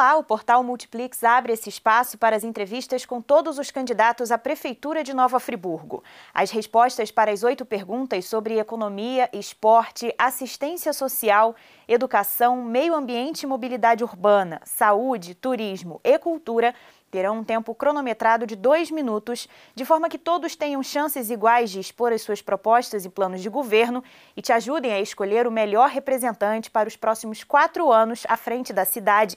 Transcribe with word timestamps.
Olá, 0.00 0.16
o 0.16 0.24
portal 0.24 0.64
Multiplix 0.64 1.22
abre 1.22 1.52
esse 1.52 1.68
espaço 1.68 2.16
para 2.16 2.34
as 2.34 2.42
entrevistas 2.42 3.04
com 3.04 3.20
todos 3.20 3.58
os 3.58 3.70
candidatos 3.70 4.32
à 4.32 4.38
Prefeitura 4.38 5.04
de 5.04 5.12
Nova 5.12 5.38
Friburgo. 5.38 6.02
As 6.32 6.50
respostas 6.50 7.10
para 7.10 7.30
as 7.30 7.42
oito 7.42 7.66
perguntas 7.66 8.24
sobre 8.24 8.58
economia, 8.58 9.28
esporte, 9.30 10.10
assistência 10.16 10.94
social, 10.94 11.54
educação, 11.86 12.64
meio 12.64 12.94
ambiente 12.94 13.42
e 13.42 13.46
mobilidade 13.46 14.02
urbana, 14.02 14.62
saúde, 14.64 15.34
turismo 15.34 16.00
e 16.02 16.18
cultura 16.18 16.74
terão 17.10 17.40
um 17.40 17.44
tempo 17.44 17.74
cronometrado 17.74 18.46
de 18.46 18.56
dois 18.56 18.90
minutos, 18.90 19.46
de 19.74 19.84
forma 19.84 20.08
que 20.08 20.16
todos 20.16 20.56
tenham 20.56 20.82
chances 20.82 21.28
iguais 21.28 21.68
de 21.68 21.78
expor 21.78 22.10
as 22.10 22.22
suas 22.22 22.40
propostas 22.40 23.04
e 23.04 23.10
planos 23.10 23.42
de 23.42 23.50
governo 23.50 24.02
e 24.34 24.40
te 24.40 24.50
ajudem 24.50 24.94
a 24.94 25.00
escolher 25.00 25.46
o 25.46 25.52
melhor 25.52 25.90
representante 25.90 26.70
para 26.70 26.88
os 26.88 26.96
próximos 26.96 27.44
quatro 27.44 27.92
anos 27.92 28.24
à 28.30 28.36
frente 28.38 28.72
da 28.72 28.86
cidade. 28.86 29.36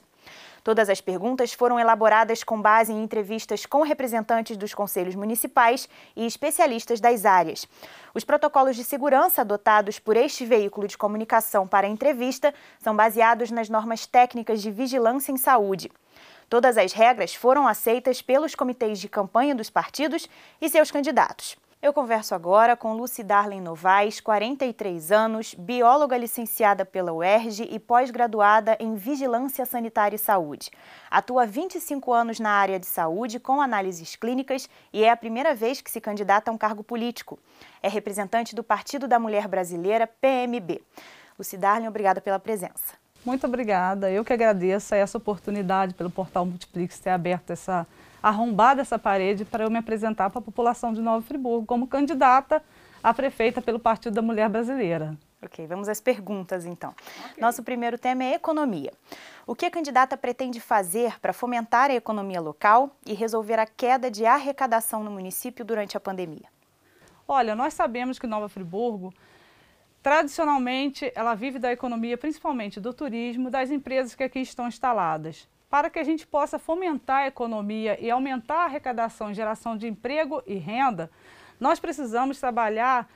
Todas 0.64 0.88
as 0.88 0.98
perguntas 0.98 1.52
foram 1.52 1.78
elaboradas 1.78 2.42
com 2.42 2.60
base 2.60 2.90
em 2.90 3.02
entrevistas 3.02 3.66
com 3.66 3.82
representantes 3.82 4.56
dos 4.56 4.72
conselhos 4.72 5.14
municipais 5.14 5.86
e 6.16 6.24
especialistas 6.24 7.00
das 7.00 7.26
áreas. 7.26 7.68
Os 8.14 8.24
protocolos 8.24 8.74
de 8.74 8.82
segurança 8.82 9.42
adotados 9.42 9.98
por 9.98 10.16
este 10.16 10.46
veículo 10.46 10.88
de 10.88 10.96
comunicação 10.96 11.68
para 11.68 11.86
a 11.86 11.90
entrevista 11.90 12.54
são 12.80 12.96
baseados 12.96 13.50
nas 13.50 13.68
normas 13.68 14.06
técnicas 14.06 14.62
de 14.62 14.70
vigilância 14.70 15.30
em 15.30 15.36
saúde. 15.36 15.92
Todas 16.48 16.78
as 16.78 16.94
regras 16.94 17.34
foram 17.34 17.68
aceitas 17.68 18.22
pelos 18.22 18.54
comitês 18.54 18.98
de 18.98 19.08
campanha 19.08 19.54
dos 19.54 19.68
partidos 19.68 20.26
e 20.62 20.68
seus 20.70 20.90
candidatos. 20.90 21.58
Eu 21.84 21.92
converso 21.92 22.34
agora 22.34 22.74
com 22.74 22.94
Lucy 22.94 23.22
Darlene 23.22 23.60
Novaes, 23.60 24.18
43 24.18 25.12
anos, 25.12 25.52
bióloga 25.52 26.16
licenciada 26.16 26.82
pela 26.82 27.12
UERJ 27.12 27.68
e 27.70 27.78
pós-graduada 27.78 28.74
em 28.80 28.94
Vigilância 28.94 29.66
Sanitária 29.66 30.16
e 30.16 30.18
Saúde. 30.18 30.70
Atua 31.10 31.44
25 31.44 32.10
anos 32.10 32.40
na 32.40 32.48
área 32.48 32.80
de 32.80 32.86
saúde 32.86 33.38
com 33.38 33.60
análises 33.60 34.16
clínicas 34.16 34.66
e 34.94 35.04
é 35.04 35.10
a 35.10 35.16
primeira 35.16 35.54
vez 35.54 35.82
que 35.82 35.90
se 35.90 36.00
candidata 36.00 36.50
a 36.50 36.54
um 36.54 36.56
cargo 36.56 36.82
político. 36.82 37.38
É 37.82 37.88
representante 37.90 38.54
do 38.54 38.64
Partido 38.64 39.06
da 39.06 39.18
Mulher 39.18 39.46
Brasileira, 39.46 40.06
PMB. 40.06 40.80
Lucy 41.38 41.58
Darlene, 41.58 41.88
obrigada 41.88 42.18
pela 42.18 42.38
presença. 42.38 42.94
Muito 43.26 43.46
obrigada. 43.46 44.10
Eu 44.10 44.24
que 44.24 44.32
agradeço 44.32 44.94
essa 44.94 45.18
oportunidade 45.18 45.92
pelo 45.92 46.08
Portal 46.08 46.46
Multiplix 46.46 46.98
ter 46.98 47.10
aberto 47.10 47.50
essa 47.50 47.86
arrombar 48.24 48.78
essa 48.78 48.98
parede 48.98 49.44
para 49.44 49.64
eu 49.64 49.70
me 49.70 49.76
apresentar 49.76 50.30
para 50.30 50.38
a 50.38 50.42
população 50.42 50.94
de 50.94 51.02
Nova 51.02 51.20
Friburgo 51.20 51.66
como 51.66 51.86
candidata 51.86 52.64
a 53.02 53.12
prefeita 53.12 53.60
pelo 53.60 53.78
Partido 53.78 54.14
da 54.14 54.22
Mulher 54.22 54.48
Brasileira. 54.48 55.14
Ok, 55.42 55.66
vamos 55.66 55.90
às 55.90 56.00
perguntas 56.00 56.64
então. 56.64 56.94
Okay. 57.32 57.42
Nosso 57.42 57.62
primeiro 57.62 57.98
tema 57.98 58.24
é 58.24 58.32
economia. 58.32 58.94
O 59.46 59.54
que 59.54 59.66
a 59.66 59.70
candidata 59.70 60.16
pretende 60.16 60.58
fazer 60.58 61.20
para 61.20 61.34
fomentar 61.34 61.90
a 61.90 61.94
economia 61.94 62.40
local 62.40 62.96
e 63.04 63.12
resolver 63.12 63.58
a 63.58 63.66
queda 63.66 64.10
de 64.10 64.24
arrecadação 64.24 65.04
no 65.04 65.10
município 65.10 65.62
durante 65.62 65.94
a 65.94 66.00
pandemia? 66.00 66.48
Olha, 67.28 67.54
nós 67.54 67.74
sabemos 67.74 68.18
que 68.18 68.26
Nova 68.26 68.48
Friburgo, 68.48 69.12
tradicionalmente, 70.02 71.12
ela 71.14 71.34
vive 71.34 71.58
da 71.58 71.70
economia, 71.70 72.16
principalmente 72.16 72.80
do 72.80 72.94
turismo, 72.94 73.50
das 73.50 73.70
empresas 73.70 74.14
que 74.14 74.24
aqui 74.24 74.40
estão 74.40 74.66
instaladas 74.66 75.46
para 75.74 75.90
que 75.90 75.98
a 75.98 76.04
gente 76.04 76.24
possa 76.24 76.56
fomentar 76.56 77.22
a 77.22 77.26
economia 77.26 77.98
e 78.00 78.08
aumentar 78.08 78.58
a 78.58 78.64
arrecadação 78.66 79.34
geração 79.34 79.76
de 79.76 79.88
emprego 79.88 80.40
e 80.46 80.54
renda, 80.54 81.10
nós 81.58 81.80
precisamos 81.80 82.38
trabalhar 82.38 83.10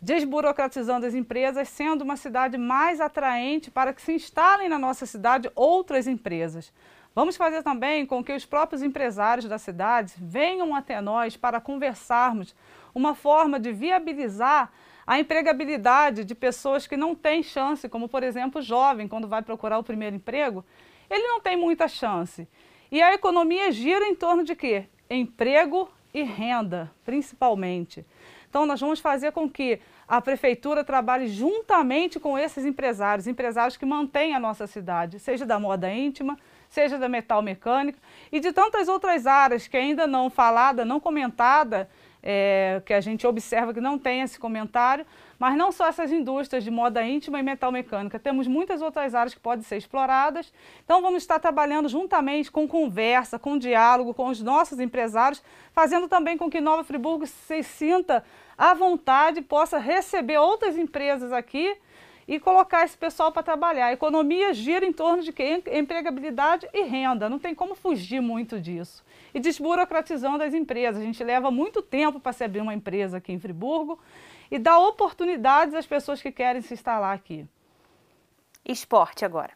desburocratizando 0.00 1.04
as 1.04 1.14
empresas, 1.14 1.68
sendo 1.68 2.02
uma 2.02 2.16
cidade 2.16 2.56
mais 2.56 3.00
atraente 3.00 3.72
para 3.72 3.92
que 3.92 4.00
se 4.00 4.12
instalem 4.12 4.68
na 4.68 4.78
nossa 4.78 5.04
cidade 5.04 5.50
outras 5.52 6.06
empresas. 6.06 6.72
Vamos 7.12 7.36
fazer 7.36 7.64
também 7.64 8.06
com 8.06 8.22
que 8.22 8.32
os 8.32 8.46
próprios 8.46 8.84
empresários 8.84 9.46
da 9.46 9.58
cidade 9.58 10.14
venham 10.16 10.76
até 10.76 11.00
nós 11.00 11.36
para 11.36 11.60
conversarmos 11.60 12.54
uma 12.94 13.16
forma 13.16 13.58
de 13.58 13.72
viabilizar 13.72 14.70
a 15.04 15.18
empregabilidade 15.18 16.24
de 16.24 16.36
pessoas 16.36 16.86
que 16.86 16.96
não 16.96 17.16
têm 17.16 17.42
chance, 17.42 17.88
como 17.88 18.08
por 18.08 18.22
exemplo 18.22 18.60
o 18.60 18.64
jovem, 18.64 19.08
quando 19.08 19.26
vai 19.26 19.42
procurar 19.42 19.78
o 19.78 19.82
primeiro 19.82 20.14
emprego, 20.14 20.64
ele 21.10 21.26
não 21.26 21.40
tem 21.40 21.56
muita 21.56 21.88
chance. 21.88 22.48
E 22.90 23.02
a 23.02 23.14
economia 23.14 23.70
gira 23.72 24.06
em 24.06 24.14
torno 24.14 24.44
de 24.44 24.54
quê? 24.54 24.84
Emprego 25.08 25.90
e 26.12 26.22
renda, 26.22 26.90
principalmente. 27.04 28.04
Então, 28.48 28.64
nós 28.64 28.80
vamos 28.80 29.00
fazer 29.00 29.32
com 29.32 29.50
que 29.50 29.80
a 30.08 30.20
prefeitura 30.20 30.84
trabalhe 30.84 31.26
juntamente 31.26 32.20
com 32.20 32.38
esses 32.38 32.64
empresários, 32.64 33.26
empresários 33.26 33.76
que 33.76 33.84
mantêm 33.84 34.34
a 34.34 34.40
nossa 34.40 34.66
cidade, 34.66 35.18
seja 35.18 35.44
da 35.44 35.58
moda 35.58 35.92
íntima, 35.92 36.38
seja 36.68 36.96
da 36.96 37.08
metal 37.08 37.42
mecânica 37.42 37.98
e 38.30 38.40
de 38.40 38.52
tantas 38.52 38.88
outras 38.88 39.26
áreas 39.26 39.66
que 39.66 39.76
ainda 39.76 40.06
não 40.06 40.30
falada, 40.30 40.84
não 40.84 41.00
comentada, 41.00 41.88
é, 42.28 42.82
que 42.84 42.92
a 42.92 43.00
gente 43.00 43.24
observa 43.24 43.72
que 43.72 43.80
não 43.80 43.96
tem 43.96 44.22
esse 44.22 44.36
comentário, 44.36 45.06
mas 45.38 45.56
não 45.56 45.70
só 45.70 45.86
essas 45.86 46.10
indústrias 46.10 46.64
de 46.64 46.72
moda 46.72 47.00
íntima 47.04 47.38
e 47.38 47.42
metal 47.42 47.70
mecânica, 47.70 48.18
temos 48.18 48.48
muitas 48.48 48.82
outras 48.82 49.14
áreas 49.14 49.32
que 49.32 49.38
podem 49.38 49.62
ser 49.62 49.76
exploradas. 49.76 50.52
Então 50.84 51.00
vamos 51.00 51.22
estar 51.22 51.38
trabalhando 51.38 51.88
juntamente 51.88 52.50
com 52.50 52.66
conversa, 52.66 53.38
com 53.38 53.56
diálogo 53.56 54.12
com 54.12 54.26
os 54.26 54.42
nossos 54.42 54.80
empresários, 54.80 55.40
fazendo 55.72 56.08
também 56.08 56.36
com 56.36 56.50
que 56.50 56.60
Nova 56.60 56.82
Friburgo 56.82 57.28
se 57.28 57.62
sinta 57.62 58.24
à 58.58 58.74
vontade, 58.74 59.40
possa 59.40 59.78
receber 59.78 60.38
outras 60.38 60.76
empresas 60.76 61.32
aqui 61.32 61.76
e 62.28 62.40
colocar 62.40 62.84
esse 62.84 62.96
pessoal 62.96 63.30
para 63.30 63.42
trabalhar. 63.42 63.86
A 63.86 63.92
economia 63.92 64.52
gira 64.52 64.84
em 64.84 64.92
torno 64.92 65.22
de 65.22 65.32
quê? 65.32 65.62
empregabilidade 65.72 66.68
e 66.72 66.82
renda, 66.82 67.28
não 67.28 67.38
tem 67.38 67.54
como 67.54 67.74
fugir 67.74 68.20
muito 68.20 68.60
disso. 68.60 69.04
E 69.32 69.38
desburocratizando 69.38 70.42
as 70.42 70.52
empresas. 70.52 71.00
A 71.00 71.04
gente 71.04 71.22
leva 71.22 71.50
muito 71.50 71.82
tempo 71.82 72.18
para 72.18 72.32
se 72.32 72.42
abrir 72.42 72.60
uma 72.60 72.74
empresa 72.74 73.18
aqui 73.18 73.32
em 73.32 73.38
Friburgo 73.38 73.98
e 74.50 74.58
dá 74.58 74.78
oportunidades 74.78 75.74
às 75.74 75.86
pessoas 75.86 76.20
que 76.20 76.32
querem 76.32 76.62
se 76.62 76.74
instalar 76.74 77.14
aqui. 77.14 77.46
Esporte 78.64 79.24
agora. 79.24 79.52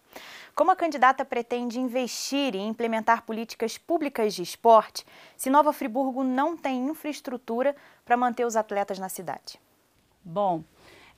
Como 0.55 0.71
a 0.71 0.77
candidata 0.77 1.25
pretende 1.25 1.81
investir 1.81 2.55
e 2.55 2.59
implementar 2.59 3.23
políticas 3.23 3.77
públicas 3.77 4.35
de 4.35 4.43
esporte 4.43 5.05
se 5.37 5.51
Nova 5.51 5.73
Friburgo 5.73 6.23
não 6.23 6.57
tem 6.57 6.87
infraestrutura 6.87 7.75
para 8.05 8.17
manter 8.17 8.45
os 8.45 8.57
atletas 8.57 8.99
na 8.99 9.09
cidade? 9.09 9.61
Bom, 10.23 10.63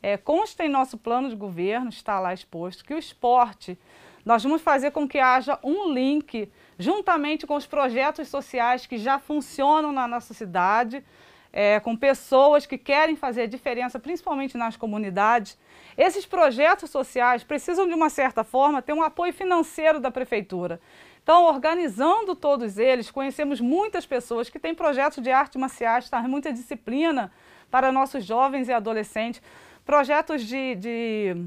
é, 0.03 0.17
consta 0.17 0.65
em 0.65 0.69
nosso 0.69 0.99
plano 0.99 1.29
de 1.29 1.37
governo, 1.37 1.89
está 1.89 2.19
lá 2.19 2.35
exposto, 2.35 2.85
que 2.85 2.93
o 2.93 2.99
esporte, 2.99 3.79
nós 4.25 4.43
vamos 4.43 4.61
fazer 4.61 4.91
com 4.91 5.07
que 5.07 5.19
haja 5.19 5.59
um 5.63 5.93
link, 5.93 6.51
juntamente 6.79 7.47
com 7.47 7.55
os 7.55 7.67
projetos 7.67 8.29
sociais 8.29 8.87
que 8.87 8.99
já 8.99 9.19
funcionam 9.19 9.93
na 9.93 10.09
nossa 10.09 10.35
cidade, 10.35 11.05
é, 11.53 11.79
com 11.81 11.95
pessoas 11.97 12.65
que 12.65 12.79
querem 12.79 13.15
fazer 13.15 13.43
a 13.43 13.47
diferença, 13.47 13.99
principalmente 13.99 14.57
nas 14.57 14.77
comunidades. 14.77 15.59
Esses 15.99 16.25
projetos 16.25 16.91
sociais 16.91 17.45
precisam, 17.45 17.87
de 17.87 17.95
uma 17.95 18.09
certa 18.09 18.43
forma, 18.43 18.81
ter 18.81 18.95
um 18.95 19.03
apoio 19.03 19.33
financeiro 19.33 20.01
da 20.01 20.11
prefeitura. 20.11 20.81
Então, 21.23 21.45
organizando 21.45 22.35
todos 22.35 22.79
eles, 22.79 23.11
conhecemos 23.11 23.61
muitas 23.61 24.07
pessoas 24.07 24.49
que 24.49 24.59
têm 24.59 24.75
projetos 24.75 25.23
de 25.23 25.31
arte 25.31 25.59
marciais, 25.59 26.09
tá? 26.09 26.21
muita 26.23 26.53
disciplina 26.53 27.31
para 27.71 27.93
nossos 27.93 28.25
jovens 28.25 28.69
e 28.69 28.73
adolescentes 28.73 29.41
projetos 29.85 30.43
de, 30.43 30.75
de 30.77 31.47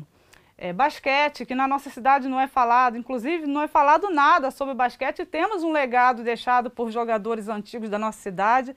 é, 0.57 0.71
basquete, 0.71 1.45
que 1.45 1.55
na 1.55 1.67
nossa 1.67 1.89
cidade 1.89 2.27
não 2.27 2.39
é 2.39 2.47
falado, 2.47 2.97
inclusive 2.97 3.45
não 3.45 3.61
é 3.61 3.67
falado 3.67 4.09
nada 4.09 4.51
sobre 4.51 4.73
basquete, 4.73 5.25
temos 5.25 5.63
um 5.63 5.71
legado 5.71 6.23
deixado 6.23 6.69
por 6.69 6.91
jogadores 6.91 7.47
antigos 7.47 7.89
da 7.89 7.99
nossa 7.99 8.19
cidade. 8.19 8.75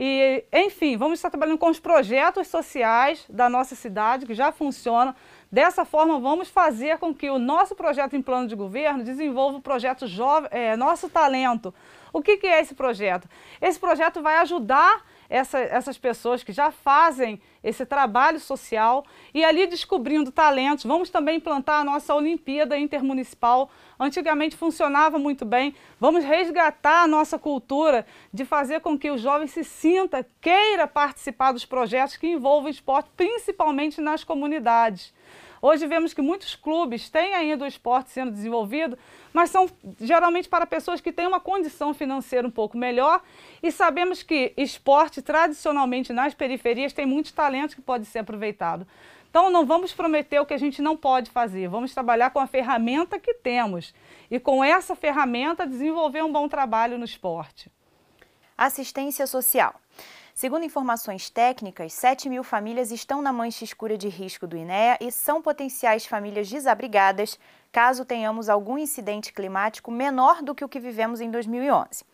E, 0.00 0.44
enfim, 0.52 0.96
vamos 0.96 1.18
estar 1.18 1.28
trabalhando 1.28 1.58
com 1.58 1.68
os 1.68 1.80
projetos 1.80 2.46
sociais 2.46 3.24
da 3.28 3.48
nossa 3.48 3.74
cidade, 3.74 4.26
que 4.26 4.34
já 4.34 4.52
funcionam. 4.52 5.12
Dessa 5.50 5.84
forma, 5.84 6.20
vamos 6.20 6.48
fazer 6.48 6.98
com 6.98 7.12
que 7.12 7.28
o 7.28 7.36
nosso 7.36 7.74
projeto 7.74 8.14
em 8.14 8.22
plano 8.22 8.46
de 8.46 8.54
governo 8.54 9.02
desenvolva 9.02 9.58
o 9.58 9.60
projeto 9.60 10.04
é, 10.52 10.76
Nosso 10.76 11.08
Talento. 11.08 11.74
O 12.12 12.22
que, 12.22 12.36
que 12.36 12.46
é 12.46 12.60
esse 12.60 12.76
projeto? 12.76 13.28
Esse 13.60 13.80
projeto 13.80 14.22
vai 14.22 14.36
ajudar 14.36 15.04
essa, 15.28 15.58
essas 15.58 15.98
pessoas 15.98 16.42
que 16.42 16.52
já 16.52 16.70
fazem 16.70 17.40
esse 17.62 17.84
trabalho 17.84 18.40
social 18.40 19.04
e 19.34 19.44
ali 19.44 19.66
descobrindo 19.66 20.32
talentos. 20.32 20.84
Vamos 20.84 21.10
também 21.10 21.36
implantar 21.36 21.80
a 21.80 21.84
nossa 21.84 22.14
Olimpíada 22.14 22.78
Intermunicipal. 22.78 23.70
Antigamente 23.98 24.56
funcionava 24.56 25.18
muito 25.18 25.44
bem. 25.44 25.74
Vamos 26.00 26.24
resgatar 26.24 27.02
a 27.02 27.08
nossa 27.08 27.38
cultura 27.38 28.06
de 28.32 28.44
fazer 28.44 28.80
com 28.80 28.98
que 28.98 29.10
o 29.10 29.18
jovem 29.18 29.46
se 29.46 29.64
sinta, 29.64 30.26
queira 30.40 30.86
participar 30.86 31.52
dos 31.52 31.64
projetos 31.64 32.16
que 32.16 32.28
envolvem 32.28 32.70
esporte, 32.70 33.10
principalmente 33.16 34.00
nas 34.00 34.24
comunidades. 34.24 35.12
Hoje 35.60 35.86
vemos 35.86 36.14
que 36.14 36.22
muitos 36.22 36.54
clubes 36.54 37.10
têm 37.10 37.34
ainda 37.34 37.64
o 37.64 37.68
esporte 37.68 38.10
sendo 38.10 38.30
desenvolvido, 38.30 38.96
mas 39.32 39.50
são 39.50 39.68
geralmente 40.00 40.48
para 40.48 40.66
pessoas 40.66 41.00
que 41.00 41.12
têm 41.12 41.26
uma 41.26 41.40
condição 41.40 41.92
financeira 41.92 42.46
um 42.46 42.50
pouco 42.50 42.76
melhor 42.76 43.20
e 43.62 43.72
sabemos 43.72 44.22
que 44.22 44.52
esporte 44.56 45.20
tradicionalmente 45.20 46.12
nas 46.12 46.34
periferias 46.34 46.92
tem 46.92 47.06
muitos 47.06 47.32
talentos 47.32 47.74
que 47.74 47.80
podem 47.80 48.04
ser 48.04 48.20
aproveitados. 48.20 48.86
Então 49.30 49.50
não 49.50 49.66
vamos 49.66 49.92
prometer 49.92 50.40
o 50.40 50.46
que 50.46 50.54
a 50.54 50.58
gente 50.58 50.80
não 50.80 50.96
pode 50.96 51.30
fazer, 51.30 51.68
vamos 51.68 51.92
trabalhar 51.92 52.30
com 52.30 52.38
a 52.38 52.46
ferramenta 52.46 53.18
que 53.18 53.34
temos 53.34 53.94
e 54.30 54.40
com 54.40 54.64
essa 54.64 54.96
ferramenta 54.96 55.66
desenvolver 55.66 56.24
um 56.24 56.32
bom 56.32 56.48
trabalho 56.48 56.96
no 56.96 57.04
esporte. 57.04 57.70
Assistência 58.56 59.26
social. 59.26 59.74
Segundo 60.38 60.64
informações 60.64 61.28
técnicas, 61.28 61.92
7 61.94 62.28
mil 62.28 62.44
famílias 62.44 62.92
estão 62.92 63.20
na 63.20 63.32
mancha 63.32 63.64
escura 63.64 63.98
de 63.98 64.06
risco 64.06 64.46
do 64.46 64.56
INEA 64.56 64.96
e 65.00 65.10
são 65.10 65.42
potenciais 65.42 66.06
famílias 66.06 66.48
desabrigadas 66.48 67.36
caso 67.72 68.04
tenhamos 68.04 68.48
algum 68.48 68.78
incidente 68.78 69.32
climático 69.32 69.90
menor 69.90 70.40
do 70.40 70.54
que 70.54 70.64
o 70.64 70.68
que 70.68 70.78
vivemos 70.78 71.20
em 71.20 71.28
2011. 71.28 72.04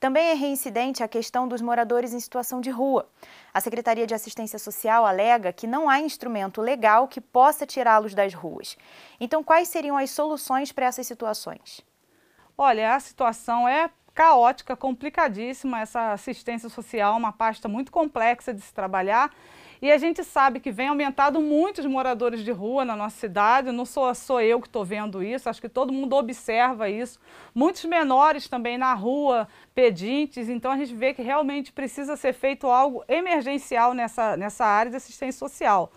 Também 0.00 0.30
é 0.30 0.34
reincidente 0.34 1.04
a 1.04 1.06
questão 1.06 1.46
dos 1.46 1.62
moradores 1.62 2.12
em 2.12 2.18
situação 2.18 2.60
de 2.60 2.68
rua. 2.68 3.08
A 3.54 3.60
Secretaria 3.60 4.08
de 4.08 4.14
Assistência 4.14 4.58
Social 4.58 5.06
alega 5.06 5.52
que 5.52 5.68
não 5.68 5.88
há 5.88 6.00
instrumento 6.00 6.60
legal 6.60 7.06
que 7.06 7.20
possa 7.20 7.64
tirá-los 7.64 8.12
das 8.12 8.34
ruas. 8.34 8.76
Então, 9.20 9.44
quais 9.44 9.68
seriam 9.68 9.96
as 9.96 10.10
soluções 10.10 10.72
para 10.72 10.86
essas 10.86 11.06
situações? 11.06 11.80
Olha, 12.56 12.96
a 12.96 12.98
situação 12.98 13.68
é 13.68 13.88
caótica, 14.18 14.76
complicadíssima. 14.76 15.80
Essa 15.80 16.12
assistência 16.12 16.68
social, 16.68 17.16
uma 17.16 17.30
pasta 17.30 17.68
muito 17.68 17.92
complexa 17.92 18.52
de 18.52 18.60
se 18.60 18.74
trabalhar 18.74 19.32
e 19.80 19.92
a 19.92 19.96
gente 19.96 20.24
sabe 20.24 20.58
que 20.58 20.72
vem 20.72 20.88
aumentado 20.88 21.40
muitos 21.40 21.86
moradores 21.86 22.40
de 22.40 22.50
rua 22.50 22.84
na 22.84 22.96
nossa 22.96 23.16
cidade, 23.16 23.70
não 23.70 23.84
sou, 23.84 24.12
sou 24.12 24.40
eu 24.40 24.60
que 24.60 24.66
estou 24.66 24.84
vendo 24.84 25.22
isso, 25.22 25.48
acho 25.48 25.60
que 25.60 25.68
todo 25.68 25.92
mundo 25.92 26.16
observa 26.16 26.90
isso. 26.90 27.20
Muitos 27.54 27.84
menores 27.84 28.48
também 28.48 28.76
na 28.76 28.92
rua, 28.92 29.46
pedintes, 29.72 30.48
então 30.48 30.72
a 30.72 30.76
gente 30.76 30.92
vê 30.94 31.14
que 31.14 31.22
realmente 31.22 31.72
precisa 31.72 32.16
ser 32.16 32.32
feito 32.32 32.66
algo 32.66 33.04
emergencial 33.06 33.94
nessa, 33.94 34.36
nessa 34.36 34.66
área 34.66 34.90
de 34.90 34.96
assistência 34.96 35.38
social. 35.38 35.92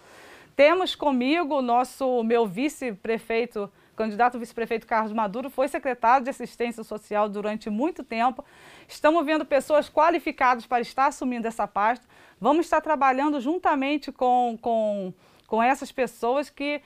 Temos 0.56 0.94
comigo 0.94 1.56
o 1.56 1.62
nosso, 1.63 2.24
meu 2.24 2.45
vice-prefeito, 2.45 3.67
candidato 4.01 4.39
vice-prefeito 4.39 4.88
Carlos 4.88 5.13
Maduro, 5.13 5.48
foi 5.50 5.68
secretário 5.68 6.24
de 6.24 6.30
assistência 6.31 6.83
social 6.83 7.30
durante 7.30 7.69
muito 7.69 8.03
tempo. 8.03 8.44
Estamos 8.88 9.24
vendo 9.24 9.45
pessoas 9.45 9.89
qualificadas 9.89 10.65
para 10.65 10.81
estar 10.81 11.06
assumindo 11.06 11.48
essa 11.48 11.68
pasta. 11.68 12.07
Vamos 12.39 12.65
estar 12.65 12.81
trabalhando 12.81 13.39
juntamente 13.39 14.12
com, 14.12 14.57
com, 14.59 15.13
com 15.45 15.62
essas 15.62 15.92
pessoas 15.92 16.50
que 16.50 16.81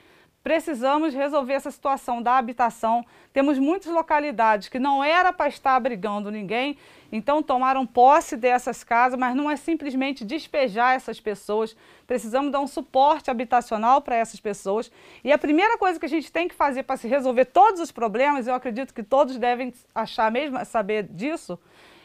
precisamos 0.46 1.12
resolver 1.12 1.54
essa 1.54 1.72
situação 1.72 2.22
da 2.22 2.38
habitação. 2.38 3.04
Temos 3.32 3.58
muitas 3.58 3.92
localidades 3.92 4.68
que 4.68 4.78
não 4.78 5.02
era 5.02 5.32
para 5.32 5.48
estar 5.48 5.74
abrigando 5.74 6.30
ninguém, 6.30 6.78
então 7.10 7.42
tomaram 7.42 7.84
posse 7.84 8.36
dessas 8.36 8.84
casas, 8.84 9.18
mas 9.18 9.34
não 9.34 9.50
é 9.50 9.56
simplesmente 9.56 10.24
despejar 10.24 10.94
essas 10.94 11.18
pessoas. 11.18 11.76
Precisamos 12.06 12.52
dar 12.52 12.60
um 12.60 12.66
suporte 12.68 13.28
habitacional 13.28 14.00
para 14.00 14.14
essas 14.14 14.38
pessoas. 14.38 14.88
E 15.24 15.32
a 15.32 15.36
primeira 15.36 15.76
coisa 15.78 15.98
que 15.98 16.06
a 16.06 16.08
gente 16.08 16.30
tem 16.30 16.46
que 16.46 16.54
fazer 16.54 16.84
para 16.84 16.96
se 16.96 17.08
resolver 17.08 17.46
todos 17.46 17.80
os 17.80 17.90
problemas, 17.90 18.46
eu 18.46 18.54
acredito 18.54 18.94
que 18.94 19.02
todos 19.02 19.36
devem 19.38 19.74
achar 19.92 20.30
mesmo 20.30 20.64
saber 20.64 21.08
disso, 21.10 21.58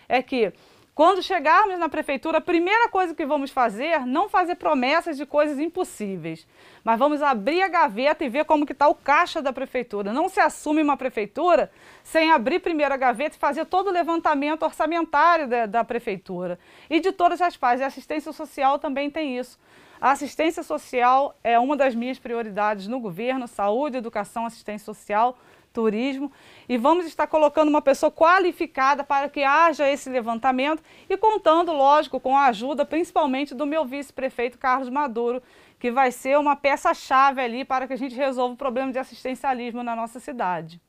é 0.10 0.20
que 0.24 0.52
quando 0.94 1.24
chegarmos 1.24 1.80
na 1.80 1.88
prefeitura, 1.88 2.40
a 2.40 2.42
primeira 2.42 2.90
coisa 2.90 3.16
que 3.16 3.26
vamos 3.26 3.50
fazer, 3.50 4.06
não 4.06 4.28
fazer 4.28 4.56
promessas 4.56 5.16
de 5.16 5.26
coisas 5.26 5.58
impossíveis, 5.58 6.46
mas 6.84 7.00
vamos 7.00 7.22
abrir 7.22 7.62
a 7.62 7.70
gaveta 7.70 8.26
e 8.26 8.30
ver 8.30 8.44
como 8.44 8.66
que 8.66 8.74
está 8.74 8.90
o 8.90 8.96
caixa 8.96 9.42
da 9.42 9.54
prefeitura. 9.54 10.12
Não 10.12 10.28
se 10.28 10.42
assume 10.42 10.82
uma 10.82 10.98
prefeitura 10.98 11.72
sem 12.04 12.32
abrir 12.32 12.60
primeiro 12.60 12.94
a 12.94 12.98
gaveta 12.98 13.38
e 13.38 13.40
fazer 13.40 13.66
todo 13.66 13.88
o 13.88 13.92
levantamento 13.92 14.64
orçamentário 14.64 15.48
da, 15.48 15.66
da 15.66 15.84
prefeitura. 15.84 16.60
E 16.90 17.00
de 17.00 17.12
todas 17.12 17.42
as. 17.42 17.56
E 17.56 17.84
a 17.84 17.88
assistência 17.88 18.34
social 18.34 18.78
também 18.78 19.10
tem 19.10 19.38
isso. 19.38 19.58
A 20.02 20.12
assistência 20.12 20.64
social 20.64 21.38
é 21.44 21.60
uma 21.60 21.78
das 21.78 21.94
minhas 21.94 22.18
prioridades 22.18 22.88
no 22.88 23.00
governo, 23.00 23.48
saúde, 23.48 23.98
educação, 23.98 24.48
assistência 24.48 24.84
social, 24.84 25.38
turismo 25.72 26.32
e 26.68 26.78
vamos 26.78 27.06
estar 27.06 27.28
colocando 27.28 27.70
uma 27.70 27.82
pessoa 27.82 28.12
qualificada 28.12 29.04
para 29.04 29.30
que 29.30 29.44
haja 29.44 29.90
esse 29.90 30.10
levantamento 30.10 30.84
e 31.10 31.18
contando, 31.18 31.72
lógico, 31.72 32.20
com 32.20 32.38
a 32.38 32.46
ajuda 32.46 32.86
principalmente 32.86 33.56
do 33.56 33.66
meu 33.66 33.86
vice-prefeito 33.86 34.58
Carlos 34.58 34.90
Maduro, 34.90 35.42
que 35.80 35.92
vai 35.92 36.12
ser 36.12 36.38
uma 36.38 36.56
peça-chave 36.56 37.42
ali 37.42 37.66
para 37.66 37.88
que 37.88 37.94
a 37.94 37.98
gente 37.98 38.16
resolva 38.16 38.54
o 38.54 38.58
problema 38.58 38.92
de 38.92 39.00
assistencialismo 39.00 39.84
na 39.84 39.96
nossa 39.96 40.20
cidade. 40.20 40.80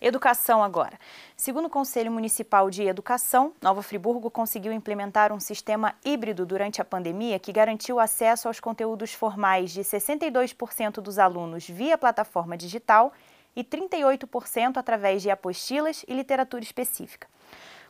Educação 0.00 0.62
agora. 0.62 0.96
Segundo 1.36 1.66
o 1.66 1.70
Conselho 1.70 2.12
Municipal 2.12 2.70
de 2.70 2.84
Educação, 2.84 3.52
Nova 3.60 3.82
Friburgo 3.82 4.30
conseguiu 4.30 4.72
implementar 4.72 5.32
um 5.32 5.40
sistema 5.40 5.92
híbrido 6.04 6.46
durante 6.46 6.80
a 6.80 6.84
pandemia 6.84 7.38
que 7.40 7.50
garantiu 7.50 7.98
acesso 7.98 8.46
aos 8.46 8.60
conteúdos 8.60 9.12
formais 9.12 9.72
de 9.72 9.80
62% 9.80 11.00
dos 11.00 11.18
alunos 11.18 11.68
via 11.68 11.98
plataforma 11.98 12.56
digital 12.56 13.12
e 13.54 13.64
38% 13.64 14.76
através 14.76 15.22
de 15.22 15.30
apostilas 15.30 16.04
e 16.06 16.14
literatura 16.14 16.62
específica. 16.62 17.28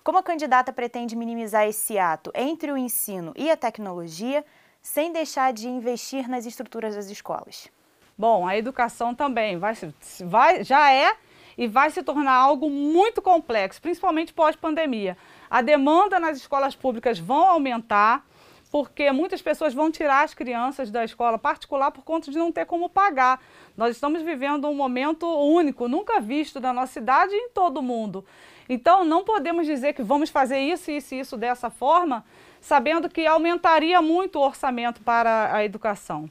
Como 0.02 0.18
a 0.18 0.22
candidata 0.22 0.72
pretende 0.72 1.16
minimizar 1.16 1.66
esse 1.66 1.98
ato 1.98 2.30
entre 2.34 2.72
o 2.72 2.78
ensino 2.78 3.32
e 3.36 3.50
a 3.50 3.56
tecnologia, 3.56 4.44
sem 4.80 5.12
deixar 5.12 5.52
de 5.52 5.68
investir 5.68 6.28
nas 6.28 6.46
estruturas 6.46 6.94
das 6.94 7.10
escolas? 7.10 7.68
Bom, 8.16 8.46
a 8.46 8.56
educação 8.56 9.14
também 9.14 9.58
vai, 9.58 9.74
vai, 10.24 10.64
já 10.64 10.92
é 10.92 11.14
e 11.56 11.66
vai 11.66 11.90
se 11.90 12.02
tornar 12.02 12.34
algo 12.34 12.70
muito 12.70 13.20
complexo, 13.20 13.82
principalmente 13.82 14.32
pós-pandemia. 14.32 15.16
A 15.50 15.60
demanda 15.60 16.18
nas 16.18 16.36
escolas 16.36 16.74
públicas 16.74 17.18
vão 17.18 17.44
aumentar, 17.44 18.24
porque 18.70 19.10
muitas 19.12 19.40
pessoas 19.40 19.72
vão 19.72 19.90
tirar 19.90 20.24
as 20.24 20.34
crianças 20.34 20.90
da 20.90 21.04
escola 21.04 21.38
particular 21.38 21.90
por 21.90 22.04
conta 22.04 22.30
de 22.30 22.36
não 22.36 22.52
ter 22.52 22.66
como 22.66 22.88
pagar. 22.88 23.40
Nós 23.76 23.96
estamos 23.96 24.22
vivendo 24.22 24.68
um 24.68 24.74
momento 24.74 25.26
único, 25.26 25.88
nunca 25.88 26.20
visto 26.20 26.60
na 26.60 26.72
nossa 26.72 26.92
cidade 26.92 27.32
e 27.32 27.38
em 27.38 27.48
todo 27.50 27.78
o 27.78 27.82
mundo. 27.82 28.24
Então, 28.68 29.04
não 29.04 29.24
podemos 29.24 29.66
dizer 29.66 29.94
que 29.94 30.02
vamos 30.02 30.28
fazer 30.28 30.58
isso, 30.58 30.90
isso 30.90 31.14
e 31.14 31.20
isso 31.20 31.36
dessa 31.36 31.70
forma, 31.70 32.24
sabendo 32.60 33.08
que 33.08 33.26
aumentaria 33.26 34.02
muito 34.02 34.38
o 34.38 34.42
orçamento 34.44 35.00
para 35.00 35.54
a 35.54 35.64
educação. 35.64 36.30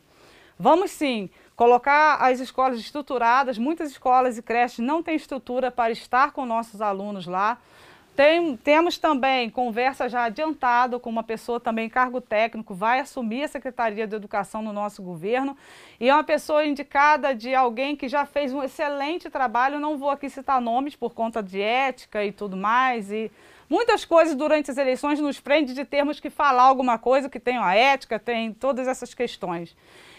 Vamos 0.60 0.92
sim 0.92 1.30
colocar 1.56 2.18
as 2.18 2.40
escolas 2.40 2.78
estruturadas, 2.80 3.58
muitas 3.58 3.90
escolas 3.90 4.38
e 4.38 4.44
creches 4.44 4.80
não 4.80 5.02
têm 5.02 5.16
estrutura 5.16 5.72
para 5.72 5.92
estar 5.92 6.32
com 6.32 6.46
nossos 6.46 6.82
alunos 6.82 7.26
lá. 7.26 7.58
Tem, 8.18 8.58
temos 8.58 8.98
também 8.98 9.48
conversa 9.48 10.10
já 10.10 10.24
adiantada 10.24 10.98
com 10.98 11.08
uma 11.08 11.22
pessoa 11.22 11.60
também 11.60 11.88
cargo 11.88 12.20
técnico, 12.20 12.74
vai 12.74 13.00
assumir 13.00 13.44
a 13.44 13.48
Secretaria 13.48 14.08
de 14.08 14.16
Educação 14.16 14.64
no 14.64 14.74
nosso 14.74 15.04
governo. 15.04 15.56
E 16.00 16.10
é 16.10 16.14
uma 16.16 16.24
pessoa 16.24 16.66
indicada 16.66 17.36
de 17.36 17.54
alguém 17.54 17.96
que 17.96 18.08
já 18.08 18.26
fez 18.26 18.52
um 18.52 18.64
excelente 18.64 19.30
trabalho, 19.30 19.80
não 19.80 20.00
vou 20.00 20.10
aqui 20.10 20.32
citar 20.32 20.60
nomes 20.60 20.96
por 20.96 21.14
conta 21.14 21.44
de 21.44 21.62
ética 21.62 22.26
e 22.26 22.32
tudo 22.32 22.58
mais 22.58 23.12
e 23.12 23.32
muitas 23.70 24.06
coisas 24.06 24.36
durante 24.36 24.72
as 24.72 24.78
eleições 24.78 25.20
nos 25.20 25.40
prende 25.40 25.74
de 25.74 25.86
termos 25.86 26.20
que 26.20 26.30
falar 26.30 26.64
alguma 26.64 26.98
coisa 26.98 27.30
que 27.30 27.40
tem 27.40 27.58
a 27.58 27.76
ética, 27.76 28.20
tem 28.20 28.54
todas 28.54 28.88
essas 28.88 29.14
questões. 29.14 29.76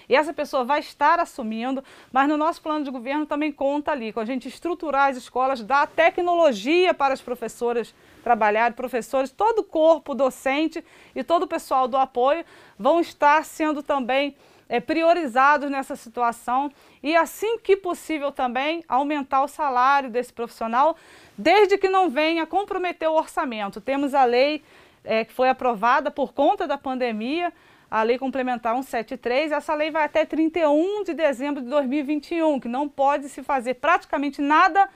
E 0.08 0.16
essa 0.16 0.32
pessoa 0.32 0.64
vai 0.64 0.80
estar 0.80 1.20
assumindo, 1.20 1.84
mas 2.10 2.28
no 2.28 2.36
nosso 2.36 2.62
plano 2.62 2.84
de 2.84 2.90
governo 2.90 3.26
também 3.26 3.52
conta 3.52 3.92
ali, 3.92 4.10
com 4.10 4.20
a 4.20 4.24
gente 4.24 4.48
estruturar 4.48 5.10
as 5.10 5.18
escolas, 5.18 5.62
dar 5.62 5.86
tecnologia 5.86 6.94
para 6.94 7.12
as 7.12 7.20
professoras 7.20 7.94
trabalhar, 8.22 8.72
professores, 8.72 9.30
todo 9.30 9.60
o 9.60 9.64
corpo 9.64 10.14
docente 10.14 10.84
e 11.14 11.22
todo 11.22 11.44
o 11.44 11.46
pessoal 11.46 11.86
do 11.86 11.96
apoio 11.96 12.44
vão 12.78 13.00
estar 13.00 13.44
sendo 13.44 13.82
também 13.82 14.34
é, 14.68 14.80
priorizados 14.80 15.70
nessa 15.70 15.96
situação 15.96 16.70
e, 17.02 17.16
assim 17.16 17.58
que 17.58 17.76
possível 17.76 18.30
também, 18.30 18.84
aumentar 18.88 19.42
o 19.42 19.48
salário 19.48 20.10
desse 20.10 20.32
profissional, 20.32 20.96
desde 21.36 21.78
que 21.78 21.88
não 21.88 22.10
venha 22.10 22.46
comprometer 22.46 23.08
o 23.08 23.14
orçamento. 23.14 23.80
Temos 23.80 24.14
a 24.14 24.24
lei 24.24 24.62
é, 25.04 25.24
que 25.24 25.32
foi 25.32 25.48
aprovada 25.48 26.10
por 26.10 26.32
conta 26.32 26.66
da 26.66 26.76
pandemia, 26.76 27.52
a 27.90 28.02
Lei 28.02 28.18
Complementar 28.18 28.74
173. 28.74 29.52
Essa 29.52 29.74
lei 29.74 29.90
vai 29.90 30.04
até 30.04 30.24
31 30.24 31.04
de 31.04 31.14
dezembro 31.14 31.62
de 31.62 31.68
2021, 31.68 32.60
que 32.60 32.68
não 32.68 32.88
pode 32.88 33.28
se 33.28 33.42
fazer 33.42 33.74
praticamente 33.74 34.42
nada 34.42 34.88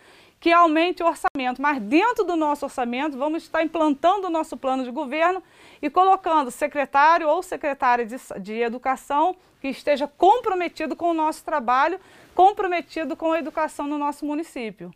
que 0.43 0.53
aumente 0.53 1.05
o 1.05 1.07
orçamento. 1.07 1.63
Mas 1.63 1.81
dentro 1.81 2.25
do 2.25 2.35
nosso 2.35 2.67
orçamento, 2.67 3.17
vamos 3.17 3.45
estar 3.45 3.63
implantando 3.63 4.27
o 4.27 4.31
nosso 4.31 4.57
plano 4.57 4.83
de 4.83 4.91
governo 4.91 5.41
e 5.81 5.89
colocando 5.89 6.51
secretário 6.51 7.29
ou 7.29 7.45
secretária 7.45 8.05
de, 8.05 8.17
de 8.41 8.55
educação 8.55 9.37
que 9.61 9.69
esteja 9.69 10.09
comprometido 10.09 10.97
com 10.97 11.13
o 11.13 11.15
nosso 11.15 11.45
trabalho, 11.45 12.01
comprometido 12.35 13.17
com 13.17 13.31
a 13.31 13.39
educação 13.39 13.87
no 13.87 13.97
nosso 13.97 14.27
município. 14.27 14.93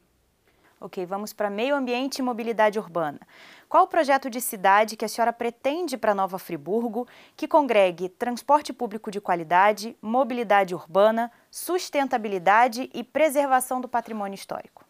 Ok, 0.80 1.06
vamos 1.06 1.32
para 1.32 1.48
meio 1.48 1.76
ambiente 1.76 2.18
e 2.18 2.22
mobilidade 2.22 2.76
urbana. 2.76 3.20
Qual 3.68 3.84
o 3.84 3.88
projeto 3.88 4.28
de 4.28 4.40
cidade 4.40 4.96
que 4.96 5.04
a 5.04 5.08
senhora 5.08 5.32
pretende 5.32 5.96
para 5.96 6.12
Nova 6.12 6.40
Friburgo 6.40 7.06
que 7.36 7.46
congregue 7.46 8.08
transporte 8.08 8.72
público 8.72 9.12
de 9.12 9.20
qualidade, 9.20 9.96
mobilidade 10.02 10.74
urbana, 10.74 11.30
sustentabilidade 11.52 12.90
e 12.92 13.04
preservação 13.04 13.80
do 13.80 13.86
patrimônio 13.86 14.34
histórico? 14.34 14.85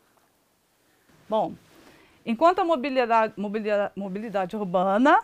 Bom, 1.29 1.55
enquanto 2.25 2.61
a 2.61 2.65
mobilidade, 2.65 3.33
mobilidade, 3.37 3.93
mobilidade 3.97 4.57
urbana 4.57 5.19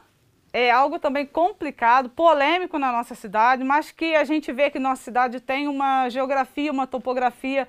é 0.53 0.71
algo 0.71 0.99
também 0.99 1.25
complicado, 1.25 2.11
polêmico 2.11 2.79
na 2.79 2.93
nossa 2.93 3.15
cidade, 3.15 3.65
mas 3.65 3.91
que 3.91 4.15
a 4.15 4.25
gente 4.25 4.53
vê 4.53 4.71
que 4.71 4.79
nossa 4.79 5.03
cidade 5.03 5.41
tem 5.41 5.67
uma 5.67 6.09
geografia, 6.09 6.71
uma 6.71 6.87
topografia 6.87 7.67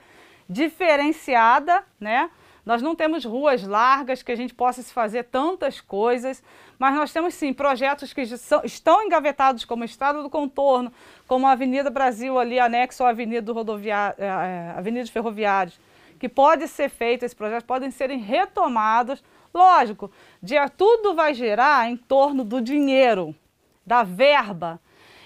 diferenciada, 0.49 1.83
né? 1.99 2.29
Nós 2.65 2.81
não 2.81 2.95
temos 2.95 3.25
ruas 3.25 3.63
largas 3.63 4.23
que 4.23 4.31
a 4.31 4.35
gente 4.35 4.53
possa 4.53 4.81
se 4.81 4.93
fazer 4.93 5.23
tantas 5.25 5.81
coisas, 5.81 6.41
mas 6.79 6.95
nós 6.95 7.11
temos 7.11 7.33
sim 7.33 7.53
projetos 7.53 8.13
que 8.13 8.21
estão 8.21 9.03
engavetados, 9.03 9.65
como 9.65 9.83
a 9.83 9.85
Estrada 9.85 10.21
do 10.21 10.29
Contorno, 10.29 10.91
como 11.27 11.45
a 11.45 11.51
Avenida 11.51 11.89
Brasil 11.89 12.39
ali 12.39 12.59
anexo 12.59 13.03
à 13.03 13.09
Avenida, 13.09 13.41
do 13.41 13.53
Rodoviário, 13.53 14.15
é, 14.17 14.25
é, 14.25 14.73
Avenida 14.77 15.03
dos 15.03 15.11
Ferroviários, 15.11 15.77
que 16.23 16.29
pode 16.29 16.69
ser 16.69 16.87
feito, 16.87 17.23
esses 17.25 17.33
projetos 17.33 17.65
podem 17.65 17.91
serem 17.91 18.17
retomados. 18.17 19.21
Lógico, 19.53 20.09
dia, 20.41 20.69
tudo 20.69 21.13
vai 21.13 21.33
gerar 21.33 21.91
em 21.91 21.97
torno 21.97 22.45
do 22.45 22.61
dinheiro, 22.61 23.35
da 23.85 24.03
verba. 24.03 24.79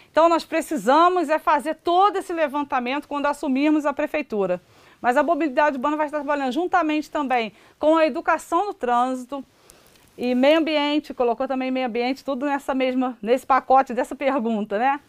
Então 0.10 0.28
nós 0.28 0.44
precisamos 0.44 1.30
é 1.30 1.38
fazer 1.38 1.76
todo 1.76 2.18
esse 2.18 2.34
levantamento 2.34 3.08
quando 3.08 3.28
assumirmos 3.28 3.86
a 3.86 3.94
prefeitura. 3.94 4.60
Mas 5.00 5.16
a 5.18 5.22
mobilidade 5.22 5.76
urbana 5.76 5.98
vai 5.98 6.08
estar 6.08 6.18
trabalhando 6.18 6.52
juntamente 6.52 7.12
também 7.12 7.54
com 7.78 7.96
a 7.96 8.08
educação 8.08 8.66
no 8.66 8.74
trânsito 8.74 9.46
e 10.18 10.34
meio 10.34 10.58
ambiente, 10.58 11.14
colocou 11.14 11.48
também 11.48 11.70
meio 11.70 11.86
ambiente, 11.86 12.26
tudo 12.26 12.48
nessa 12.48 12.74
mesma, 12.74 13.16
nesse 13.22 13.46
pacote 13.46 13.94
dessa 13.94 14.16
pergunta, 14.16 14.80
né? 14.80 15.00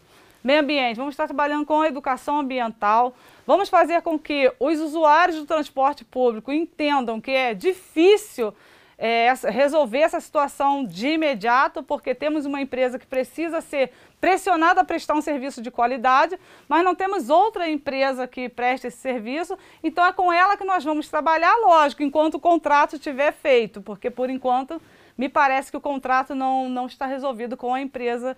Meio 0.49 0.61
ambiente, 0.61 0.97
vamos 0.97 1.13
estar 1.13 1.27
trabalhando 1.27 1.67
com 1.67 1.83
a 1.83 1.89
educação 1.89 2.39
ambiental, 2.41 3.15
vamos 3.47 3.69
fazer 3.69 4.01
com 4.01 4.19
que 4.19 4.51
os 4.59 4.81
usuários 4.81 5.37
do 5.37 5.45
transporte 5.45 6.07
público 6.07 6.51
entendam 6.51 7.21
que 7.21 7.31
é 7.31 7.53
difícil 7.53 8.55
é, 8.97 9.31
resolver 9.51 9.99
essa 9.99 10.19
situação 10.21 10.87
de 10.87 11.09
imediato, 11.09 11.83
porque 11.83 12.15
temos 12.15 12.47
uma 12.47 12.63
empresa 12.63 12.99
que 12.99 13.07
precisa 13.07 13.61
ser 13.61 13.93
pressionada 14.19 14.81
a 14.81 14.85
prestar 14.85 15.13
um 15.13 15.21
serviço 15.21 15.61
de 15.61 15.71
qualidade, 15.71 16.41
mas 16.67 16.83
não 16.83 16.95
temos 16.95 17.29
outra 17.29 17.69
empresa 17.69 18.27
que 18.27 18.49
preste 18.49 18.87
esse 18.87 18.97
serviço, 18.97 19.55
então 19.85 20.03
é 20.07 20.15
com 20.15 20.33
ela 20.33 20.57
que 20.57 20.65
nós 20.65 20.83
vamos 20.83 21.11
trabalhar, 21.11 21.55
lógico, 21.57 22.03
enquanto 22.03 22.37
o 22.37 22.41
contrato 22.41 22.97
estiver 22.97 23.35
feito, 23.35 23.83
porque 23.83 24.11
por 24.11 24.31
enquanto 24.31 24.81
me 25.19 25.29
parece 25.29 25.71
que 25.71 25.77
o 25.77 25.81
contrato 25.81 26.35
não, 26.35 26.71
não 26.71 26.87
está 26.87 27.05
resolvido 27.05 27.55
com 27.55 27.75
a 27.75 27.83
empresa 27.83 28.35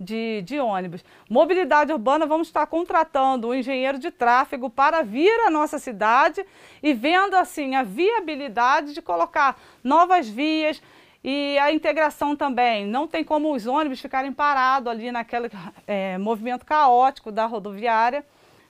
de, 0.00 0.40
de 0.42 0.58
ônibus. 0.58 1.04
Mobilidade 1.28 1.92
urbana, 1.92 2.24
vamos 2.24 2.48
estar 2.48 2.66
contratando 2.66 3.48
um 3.48 3.54
engenheiro 3.54 3.98
de 3.98 4.10
tráfego 4.10 4.70
para 4.70 5.02
vir 5.02 5.46
à 5.46 5.50
nossa 5.50 5.78
cidade 5.78 6.44
e 6.82 6.94
vendo 6.94 7.34
assim 7.34 7.74
a 7.74 7.82
viabilidade 7.82 8.94
de 8.94 9.02
colocar 9.02 9.60
novas 9.84 10.26
vias 10.26 10.82
e 11.22 11.58
a 11.58 11.70
integração 11.70 12.34
também. 12.34 12.86
Não 12.86 13.06
tem 13.06 13.22
como 13.22 13.52
os 13.54 13.66
ônibus 13.66 14.00
ficarem 14.00 14.32
parados 14.32 14.90
ali 14.90 15.12
naquele 15.12 15.50
é, 15.86 16.16
movimento 16.16 16.64
caótico 16.64 17.30
da 17.30 17.44
rodoviária. 17.44 18.24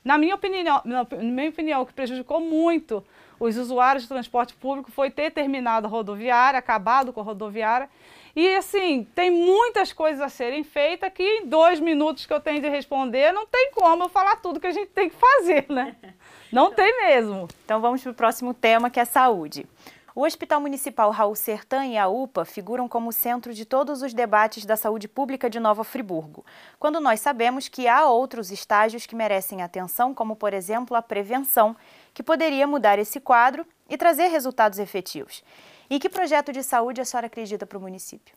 Na 0.04 0.18
minha 0.18 0.34
opinião, 0.34 0.80
na 0.84 1.06
minha 1.18 1.50
opinião, 1.50 1.82
o 1.82 1.87
que 1.87 1.92
prejudicou 1.92 2.40
muito 2.40 3.04
os 3.38 3.56
usuários 3.56 4.02
de 4.02 4.08
transporte 4.08 4.54
público 4.54 4.90
foi 4.90 5.10
ter 5.10 5.30
terminado 5.30 5.87
a 5.87 5.90
rodoviária, 5.90 6.58
acabado 6.58 7.12
com 7.12 7.20
a 7.20 7.25
rodoviária 7.25 7.88
e 8.34 8.54
assim, 8.56 9.06
tem 9.14 9.30
muitas 9.30 9.92
coisas 9.92 10.20
a 10.20 10.28
serem 10.28 10.62
feitas 10.62 11.12
que 11.12 11.22
em 11.22 11.46
dois 11.46 11.80
minutos 11.80 12.26
que 12.26 12.32
eu 12.32 12.40
tenho 12.40 12.60
de 12.60 12.68
responder, 12.68 13.32
não 13.32 13.46
tem 13.46 13.70
como 13.72 14.04
eu 14.04 14.08
falar 14.08 14.37
tudo 14.37 14.60
que 14.60 14.66
a 14.66 14.72
gente 14.72 14.88
tem 14.88 15.10
que 15.10 15.16
fazer, 15.16 15.66
né? 15.68 15.96
Não 16.52 16.72
tem 16.72 17.06
mesmo. 17.06 17.46
Então 17.64 17.80
vamos 17.80 18.02
para 18.02 18.10
o 18.10 18.14
próximo 18.14 18.52
tema, 18.52 18.90
que 18.90 18.99
é 18.99 19.04
saúde. 19.04 19.64
O 20.12 20.25
Hospital 20.25 20.60
Municipal 20.60 21.12
Raul 21.12 21.37
Sertã 21.37 21.87
e 21.87 21.96
a 21.96 22.08
UPA 22.08 22.44
figuram 22.44 22.88
como 22.88 23.12
centro 23.12 23.54
de 23.54 23.64
todos 23.64 24.02
os 24.02 24.12
debates 24.12 24.64
da 24.64 24.76
saúde 24.76 25.06
pública 25.06 25.49
de 25.49 25.60
Nova 25.60 25.84
Friburgo, 25.84 26.44
quando 26.80 26.99
nós 27.00 27.20
sabemos 27.20 27.68
que 27.68 27.87
há 27.87 28.04
outros 28.06 28.50
estágios 28.50 29.06
que 29.06 29.14
merecem 29.14 29.62
atenção, 29.62 30.12
como, 30.12 30.34
por 30.34 30.52
exemplo, 30.52 30.96
a 30.96 31.02
prevenção, 31.02 31.76
que 32.12 32.25
poderia 32.25 32.66
mudar 32.66 32.99
esse 32.99 33.20
quadro 33.20 33.64
e 33.88 33.96
trazer 33.96 34.26
resultados 34.26 34.80
efetivos. 34.80 35.44
E 35.90 35.99
que 35.99 36.09
projeto 36.09 36.52
de 36.52 36.62
saúde 36.62 37.00
a 37.00 37.04
senhora 37.04 37.26
acredita 37.26 37.66
para 37.66 37.76
o 37.76 37.80
município? 37.80 38.37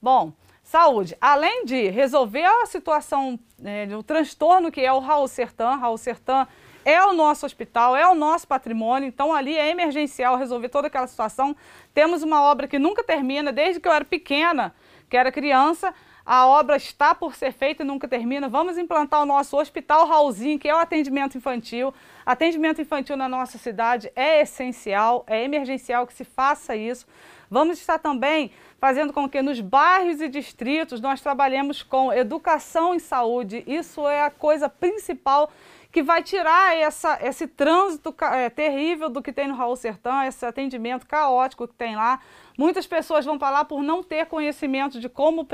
Bom, 0.00 0.32
saúde. 0.62 1.16
Além 1.20 1.64
de 1.64 1.88
resolver 1.88 2.44
a 2.44 2.66
situação 2.66 3.36
né, 3.58 3.86
do 3.86 4.00
transtorno 4.00 4.70
que 4.70 4.80
é 4.80 4.92
o 4.92 5.00
Raul 5.00 5.26
Sertã, 5.26 5.74
Raul 5.74 5.98
Sertã 5.98 6.46
é 6.84 7.02
o 7.04 7.12
nosso 7.12 7.46
hospital, 7.46 7.96
é 7.96 8.06
o 8.06 8.14
nosso 8.14 8.46
patrimônio, 8.46 9.08
então 9.08 9.32
ali 9.32 9.58
é 9.58 9.70
emergencial 9.70 10.36
resolver 10.36 10.68
toda 10.68 10.86
aquela 10.86 11.08
situação. 11.08 11.56
Temos 11.92 12.22
uma 12.22 12.42
obra 12.42 12.68
que 12.68 12.78
nunca 12.78 13.02
termina, 13.02 13.52
desde 13.52 13.80
que 13.80 13.88
eu 13.88 13.92
era 13.92 14.04
pequena, 14.04 14.72
que 15.08 15.16
era 15.16 15.32
criança, 15.32 15.92
a 16.26 16.46
obra 16.46 16.76
está 16.76 17.14
por 17.14 17.34
ser 17.34 17.52
feita 17.52 17.82
e 17.82 17.86
nunca 17.86 18.08
termina. 18.08 18.48
Vamos 18.48 18.78
implantar 18.78 19.22
o 19.22 19.26
nosso 19.26 19.58
Hospital 19.58 20.06
Raulzinho, 20.06 20.58
que 20.58 20.68
é 20.68 20.74
o 20.74 20.78
atendimento 20.78 21.36
infantil. 21.36 21.92
Atendimento 22.24 22.80
infantil 22.80 23.16
na 23.16 23.28
nossa 23.28 23.58
cidade 23.58 24.10
é 24.16 24.40
essencial, 24.40 25.24
é 25.26 25.44
emergencial 25.44 26.06
que 26.06 26.14
se 26.14 26.24
faça 26.24 26.74
isso. 26.74 27.06
Vamos 27.50 27.78
estar 27.78 27.98
também 27.98 28.50
fazendo 28.78 29.12
com 29.12 29.28
que 29.28 29.42
nos 29.42 29.60
bairros 29.60 30.20
e 30.20 30.28
distritos 30.28 31.00
nós 31.00 31.20
trabalhemos 31.20 31.82
com 31.82 32.12
educação 32.12 32.94
em 32.94 32.98
saúde. 32.98 33.62
Isso 33.66 34.08
é 34.08 34.22
a 34.22 34.30
coisa 34.30 34.68
principal 34.68 35.50
que 35.94 36.02
vai 36.02 36.24
tirar 36.24 36.76
essa, 36.76 37.20
esse 37.22 37.46
trânsito 37.46 38.12
é, 38.20 38.50
terrível 38.50 39.08
do 39.08 39.22
que 39.22 39.32
tem 39.32 39.46
no 39.46 39.54
Raul 39.54 39.76
Sertã, 39.76 40.24
esse 40.24 40.44
atendimento 40.44 41.06
caótico 41.06 41.68
que 41.68 41.74
tem 41.74 41.94
lá. 41.94 42.18
Muitas 42.58 42.84
pessoas 42.84 43.24
vão 43.24 43.38
para 43.38 43.50
lá 43.50 43.64
por 43.64 43.80
não 43.80 44.02
ter 44.02 44.26
conhecimento 44.26 44.98
de 44.98 45.08
como 45.08 45.46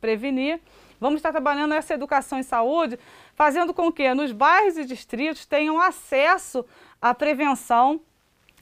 prevenir. 0.00 0.62
Vamos 0.98 1.18
estar 1.18 1.30
trabalhando 1.30 1.74
essa 1.74 1.92
educação 1.92 2.38
em 2.38 2.42
saúde, 2.42 2.98
fazendo 3.34 3.74
com 3.74 3.92
que 3.92 4.14
nos 4.14 4.32
bairros 4.32 4.78
e 4.78 4.86
distritos 4.86 5.44
tenham 5.44 5.78
acesso 5.78 6.64
à 6.98 7.12
prevenção. 7.12 8.00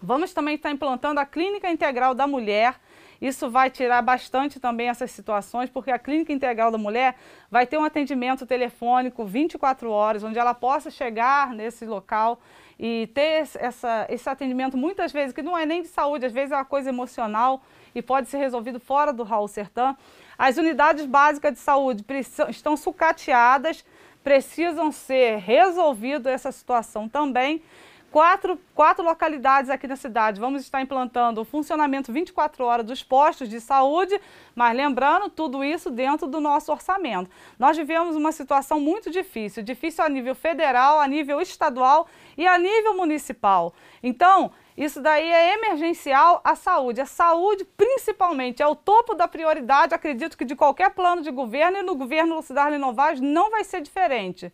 Vamos 0.03 0.35
também 0.35 0.57
estar 0.57 0.73
implantando 0.73 1.21
a 1.21 1.25
Clínica 1.25 1.71
Integral 1.71 2.13
da 2.13 2.27
Mulher. 2.27 2.75
Isso 3.21 3.51
vai 3.51 3.69
tirar 3.69 4.01
bastante 4.01 4.59
também 4.59 4.89
essas 4.89 5.11
situações, 5.11 5.69
porque 5.69 5.91
a 5.91 5.99
Clínica 5.99 6.33
Integral 6.33 6.71
da 6.71 6.79
Mulher 6.79 7.17
vai 7.51 7.67
ter 7.67 7.77
um 7.77 7.85
atendimento 7.85 8.47
telefônico 8.47 9.25
24 9.25 9.91
horas, 9.91 10.25
onde 10.25 10.39
ela 10.39 10.55
possa 10.55 10.91
chegar 10.91 11.53
nesse 11.53 11.85
local 11.85 12.41
e 12.79 13.11
ter 13.13 13.47
essa, 13.59 14.07
esse 14.09 14.27
atendimento, 14.27 14.75
muitas 14.75 15.13
vezes, 15.13 15.35
que 15.35 15.43
não 15.43 15.57
é 15.57 15.67
nem 15.67 15.83
de 15.83 15.89
saúde, 15.89 16.25
às 16.25 16.33
vezes 16.33 16.51
é 16.51 16.57
uma 16.57 16.65
coisa 16.65 16.89
emocional 16.89 17.63
e 17.95 18.01
pode 18.01 18.29
ser 18.29 18.39
resolvido 18.39 18.81
fora 18.81 19.13
do 19.13 19.23
Raul 19.23 19.49
Sertã. 19.49 19.95
As 20.39 20.57
unidades 20.57 21.05
básicas 21.05 21.53
de 21.53 21.59
saúde 21.59 22.03
estão 22.49 22.79
sucateadas, 22.79 23.85
precisam 24.25 24.91
ser 24.91 25.37
resolvido 25.41 26.27
essa 26.27 26.51
situação 26.51 27.07
também. 27.07 27.63
Quatro, 28.11 28.59
quatro 28.75 29.05
localidades 29.05 29.71
aqui 29.71 29.87
na 29.87 29.95
cidade 29.95 30.41
vamos 30.41 30.63
estar 30.63 30.83
implantando 30.83 31.41
o 31.41 31.45
funcionamento 31.45 32.13
24 32.13 32.65
horas 32.65 32.85
dos 32.85 33.05
postos 33.05 33.49
de 33.49 33.61
saúde, 33.61 34.21
mas 34.53 34.77
lembrando, 34.77 35.31
tudo 35.31 35.63
isso 35.63 35.91
dentro 35.91 36.27
do 36.27 36.41
nosso 36.41 36.73
orçamento. 36.73 37.31
Nós 37.57 37.77
vivemos 37.77 38.17
uma 38.17 38.33
situação 38.33 38.81
muito 38.81 39.13
difícil, 39.13 39.63
difícil 39.63 40.03
a 40.03 40.09
nível 40.09 40.35
federal, 40.35 40.99
a 40.99 41.07
nível 41.07 41.41
estadual 41.41 42.09
e 42.37 42.49
a 42.49 42.59
nível 42.59 42.97
municipal. 42.97 43.73
Então, 44.03 44.51
isso 44.77 45.01
daí 45.01 45.31
é 45.31 45.55
emergencial 45.55 46.41
à 46.43 46.57
saúde. 46.57 47.01
A 47.01 47.07
saúde, 47.07 47.65
principalmente, 47.77 48.61
é 48.61 48.67
o 48.67 48.75
topo 48.75 49.15
da 49.15 49.29
prioridade, 49.29 49.95
acredito 49.95 50.37
que 50.37 50.45
de 50.45 50.57
qualquer 50.57 50.91
plano 50.91 51.23
de 51.23 51.31
governo 51.31 51.79
e 51.79 51.83
no 51.83 51.95
governo 51.95 52.35
Lucidardo 52.35 52.77
Novaes 52.77 53.21
não 53.21 53.53
vai 53.53 53.63
ser 53.63 53.81
diferente. 53.81 54.53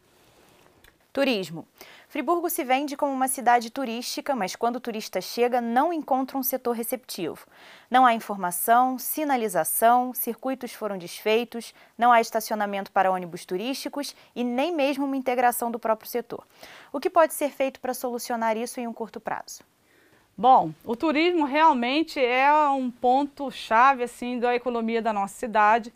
Turismo. 1.10 1.66
Friburgo 2.16 2.48
se 2.48 2.64
vende 2.64 2.96
como 2.96 3.12
uma 3.12 3.28
cidade 3.28 3.68
turística, 3.68 4.34
mas 4.34 4.56
quando 4.56 4.76
o 4.76 4.80
turista 4.80 5.20
chega, 5.20 5.60
não 5.60 5.92
encontra 5.92 6.38
um 6.38 6.42
setor 6.42 6.72
receptivo. 6.72 7.46
Não 7.90 8.06
há 8.06 8.14
informação, 8.14 8.98
sinalização, 8.98 10.14
circuitos 10.14 10.72
foram 10.72 10.96
desfeitos, 10.96 11.74
não 11.98 12.10
há 12.10 12.18
estacionamento 12.18 12.90
para 12.90 13.10
ônibus 13.10 13.44
turísticos 13.44 14.16
e 14.34 14.42
nem 14.42 14.74
mesmo 14.74 15.04
uma 15.04 15.14
integração 15.14 15.70
do 15.70 15.78
próprio 15.78 16.08
setor. 16.08 16.46
O 16.90 16.98
que 16.98 17.10
pode 17.10 17.34
ser 17.34 17.50
feito 17.50 17.80
para 17.80 17.92
solucionar 17.92 18.56
isso 18.56 18.80
em 18.80 18.86
um 18.86 18.94
curto 18.94 19.20
prazo? 19.20 19.62
Bom, 20.34 20.72
o 20.86 20.96
turismo 20.96 21.44
realmente 21.44 22.18
é 22.18 22.50
um 22.70 22.90
ponto 22.90 23.50
chave 23.50 24.04
assim 24.04 24.38
da 24.38 24.54
economia 24.54 25.02
da 25.02 25.12
nossa 25.12 25.34
cidade. 25.34 25.92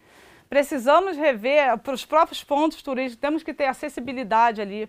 Precisamos 0.50 1.16
rever 1.16 1.78
para 1.78 1.94
os 1.94 2.04
próprios 2.04 2.44
pontos 2.44 2.82
turísticos, 2.82 3.22
temos 3.22 3.42
que 3.42 3.54
ter 3.54 3.64
acessibilidade 3.64 4.60
ali. 4.60 4.86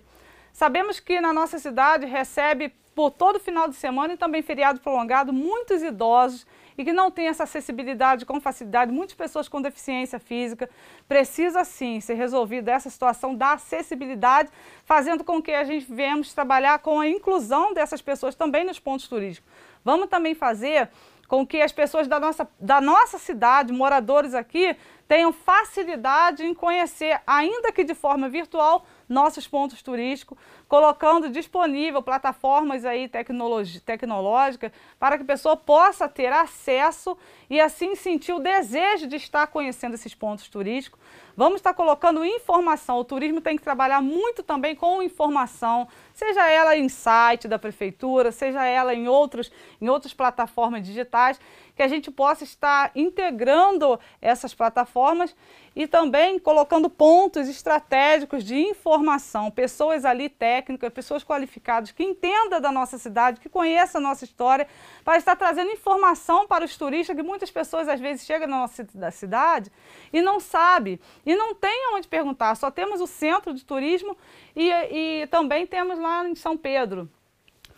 Sabemos 0.53 1.00
que 1.00 1.20
na 1.20 1.34
nossa 1.34 1.58
cidade 1.60 2.05
recebe 2.05 2.74
por 2.93 3.12
todo 3.12 3.39
final 3.39 3.67
de 3.67 3.75
semana 3.75 4.13
e 4.13 4.17
também 4.17 4.41
feriado 4.41 4.79
prolongado 4.79 5.31
muitos 5.31 5.81
idosos 5.81 6.46
e 6.77 6.84
que 6.84 6.91
não 6.91 7.12
têm 7.12 7.27
essa 7.27 7.43
acessibilidade 7.43 8.25
com 8.25 8.39
facilidade, 8.39 8.91
muitas 8.91 9.15
pessoas 9.15 9.48
com 9.48 9.62
deficiência 9.62 10.20
física. 10.20 10.70
Precisa 11.08 11.63
sim 11.63 12.00
ser 12.00 12.15
resolvida 12.15 12.72
essa 12.72 12.89
situação 12.89 13.36
da 13.36 13.53
acessibilidade, 13.53 14.50
fazendo 14.84 15.24
com 15.24 15.41
que 15.41 15.51
a 15.51 15.63
gente 15.63 15.91
venhamos 15.91 16.34
trabalhar 16.34 16.79
com 16.79 17.00
a 17.00 17.08
inclusão 17.08 17.74
dessas 17.74 18.01
pessoas 18.01 18.36
também 18.36 18.63
nos 18.63 18.79
pontos 18.79 19.08
turísticos. 19.08 19.50
Vamos 19.84 20.08
também 20.08 20.36
fazer 20.36 20.89
com 21.27 21.48
que 21.48 21.62
as 21.62 21.72
pessoas 21.72 22.10
da 22.10 22.20
nossa, 22.20 22.48
da 22.60 22.81
nossa 22.81 23.17
cidade, 23.17 23.72
moradores 23.72 24.34
aqui, 24.34 24.75
tenham 25.12 25.34
facilidade 25.34 26.46
em 26.46 26.53
conhecer, 26.53 27.20
ainda 27.27 27.70
que 27.74 27.84
de 27.84 27.94
forma 27.94 28.30
virtual, 28.30 28.86
nossos 29.10 29.46
pontos 29.46 29.82
turísticos, 29.82 30.38
colocando 30.70 31.27
disponível 31.27 32.01
plataformas 32.01 32.86
aí 32.86 33.10
tecnológicas 33.10 34.72
para 34.98 35.18
que 35.18 35.24
a 35.24 35.27
pessoa 35.27 35.58
possa 35.58 36.08
ter 36.08 36.32
acesso 36.32 37.18
e 37.50 37.60
assim 37.60 37.94
sentir 37.94 38.32
o 38.32 38.39
desejo 38.39 39.06
de 39.06 39.18
estar 39.18 39.48
conhecendo 39.48 39.96
esses 39.96 40.15
pontos 40.15 40.48
turísticos. 40.48 40.98
Vamos 41.36 41.58
estar 41.58 41.74
colocando 41.74 42.24
informação. 42.24 42.98
O 42.98 43.03
turismo 43.03 43.41
tem 43.41 43.58
que 43.58 43.63
trabalhar 43.63 44.01
muito 44.01 44.44
também 44.44 44.75
com 44.75 45.03
informação, 45.03 45.89
seja 46.13 46.50
ela 46.50 46.77
em 46.77 46.88
site 46.88 47.50
da 47.50 47.60
prefeitura, 47.60 48.32
seja 48.32 48.65
ela 48.65 48.94
em, 48.94 49.10
outros, 49.10 49.51
em 49.82 49.89
outras 49.89 50.13
plataformas 50.13 50.86
digitais, 50.86 51.38
que 51.75 51.84
a 51.84 51.88
gente 51.88 52.12
possa 52.12 52.44
estar 52.44 52.92
integrando 52.96 54.00
essas 54.22 54.54
plataformas 54.54 55.36
e 55.75 55.88
também 55.88 56.38
colocando 56.38 56.90
pontos 56.90 57.48
estratégicos 57.48 58.44
de 58.44 58.56
informação, 58.58 59.50
pessoas 59.50 60.04
ali 60.04 60.28
técnicas, 60.28 60.92
pessoas 60.92 61.24
qualificadas 61.24 61.92
que 61.92 62.04
entendam 62.04 62.60
da 62.60 62.72
nossa 62.72 62.98
cidade, 62.98 63.40
que 63.40 63.48
conheçam 63.48 64.00
a 64.01 64.04
nossa 64.04 64.25
história, 64.25 64.68
para 65.04 65.18
estar 65.18 65.36
trazendo 65.36 65.72
informação 65.72 66.46
para 66.46 66.66
os 66.66 66.75
turistas, 66.75 67.16
que 67.16 67.24
muitas 67.24 67.50
pessoas 67.50 67.88
às 67.88 68.00
vezes 68.00 68.25
chegam 68.25 68.48
na 68.48 68.60
nossa 68.60 68.86
cidade 69.12 69.72
e 70.12 70.22
não 70.22 70.40
sabem, 70.40 71.00
e 71.25 71.36
não 71.36 71.56
tem 71.56 71.94
onde 71.94 72.08
perguntar, 72.08 72.56
só 72.56 72.70
temos 72.70 73.00
o 73.00 73.08
centro 73.08 73.54
de 73.54 73.63
turismo 73.63 74.18
e, 74.56 74.70
e 74.70 75.28
também 75.28 75.66
temos 75.66 75.98
lá 75.98 76.28
em 76.28 76.36
São 76.36 76.58
Pedro, 76.58 77.10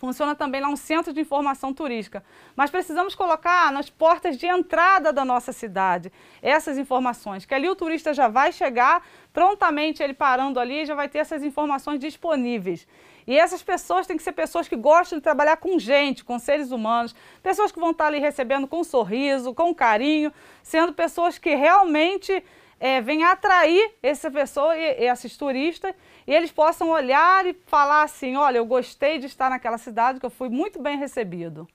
Funciona 0.03 0.35
também 0.35 0.59
lá 0.59 0.67
um 0.67 0.75
centro 0.75 1.13
de 1.13 1.21
informação 1.21 1.73
turística. 1.73 2.21
Mas 2.57 2.69
precisamos 2.69 3.15
colocar 3.15 3.71
nas 3.71 3.89
portas 3.89 4.37
de 4.37 4.45
entrada 4.45 5.13
da 5.13 5.23
nossa 5.23 5.53
cidade 5.53 6.11
essas 6.41 6.77
informações, 6.77 7.45
que 7.45 7.53
ali 7.53 7.69
o 7.69 7.75
turista 7.75 8.13
já 8.13 8.27
vai 8.27 8.51
chegar, 8.51 9.01
prontamente 9.31 10.03
ele 10.03 10.13
parando 10.13 10.59
ali, 10.59 10.85
já 10.85 10.93
vai 10.93 11.07
ter 11.07 11.19
essas 11.19 11.41
informações 11.41 12.01
disponíveis. 12.01 12.85
E 13.25 13.39
essas 13.39 13.63
pessoas 13.63 14.05
têm 14.05 14.17
que 14.17 14.23
ser 14.23 14.33
pessoas 14.33 14.67
que 14.67 14.75
gostam 14.75 15.19
de 15.19 15.23
trabalhar 15.23 15.55
com 15.55 15.79
gente, 15.79 16.25
com 16.25 16.37
seres 16.37 16.71
humanos, 16.71 17.15
pessoas 17.41 17.71
que 17.71 17.79
vão 17.79 17.91
estar 17.91 18.07
ali 18.07 18.19
recebendo 18.19 18.67
com 18.67 18.81
um 18.81 18.83
sorriso, 18.83 19.53
com 19.53 19.73
carinho, 19.73 20.33
sendo 20.61 20.91
pessoas 20.91 21.37
que 21.37 21.55
realmente 21.55 22.43
é, 22.83 22.99
venha 22.99 23.31
atrair 23.31 23.93
essa 24.03 24.29
pessoa 24.29 24.77
e, 24.77 25.05
esses 25.05 25.37
turistas 25.37 25.95
e 26.27 26.33
eles 26.33 26.51
possam 26.51 26.89
olhar 26.89 27.45
e 27.45 27.53
falar 27.65 28.03
assim, 28.03 28.35
olha, 28.35 28.57
eu 28.57 28.65
gostei 28.65 29.19
de 29.19 29.25
estar 29.25 29.49
naquela 29.49 29.77
cidade, 29.77 30.19
que 30.19 30.25
eu 30.25 30.29
fui 30.29 30.49
muito 30.49 30.81
bem 30.81 30.97
recebido. 30.97 31.65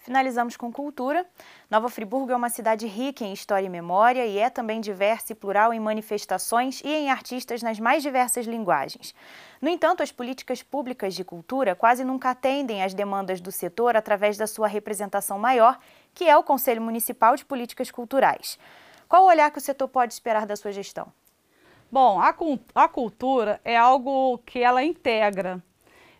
Finalizamos 0.00 0.56
com 0.56 0.72
cultura. 0.72 1.24
Nova 1.70 1.88
Friburgo 1.88 2.32
é 2.32 2.36
uma 2.36 2.50
cidade 2.50 2.84
rica 2.88 3.24
em 3.24 3.32
história 3.32 3.64
e 3.64 3.70
memória 3.70 4.26
e 4.26 4.36
é 4.36 4.50
também 4.50 4.80
diversa 4.80 5.32
e 5.32 5.36
plural 5.36 5.72
em 5.72 5.78
manifestações 5.78 6.80
e 6.84 6.88
em 6.88 7.10
artistas 7.12 7.62
nas 7.62 7.78
mais 7.78 8.02
diversas 8.02 8.44
linguagens. 8.44 9.14
No 9.62 9.68
entanto, 9.68 10.02
as 10.02 10.10
políticas 10.10 10.64
públicas 10.64 11.14
de 11.14 11.22
cultura 11.22 11.76
quase 11.76 12.02
nunca 12.02 12.30
atendem 12.30 12.82
às 12.82 12.92
demandas 12.92 13.40
do 13.40 13.52
setor 13.52 13.96
através 13.96 14.36
da 14.36 14.48
sua 14.48 14.66
representação 14.66 15.38
maior, 15.38 15.78
que 16.12 16.24
é 16.24 16.36
o 16.36 16.42
Conselho 16.42 16.82
Municipal 16.82 17.36
de 17.36 17.44
Políticas 17.44 17.92
Culturais. 17.92 18.58
Qual 19.08 19.24
o 19.24 19.28
olhar 19.28 19.50
que 19.50 19.58
o 19.58 19.60
setor 19.60 19.88
pode 19.88 20.12
esperar 20.12 20.46
da 20.46 20.56
sua 20.56 20.72
gestão? 20.72 21.12
Bom, 21.90 22.20
a, 22.20 22.34
a 22.74 22.88
cultura 22.88 23.60
é 23.64 23.76
algo 23.76 24.38
que 24.38 24.58
ela 24.58 24.82
integra. 24.82 25.62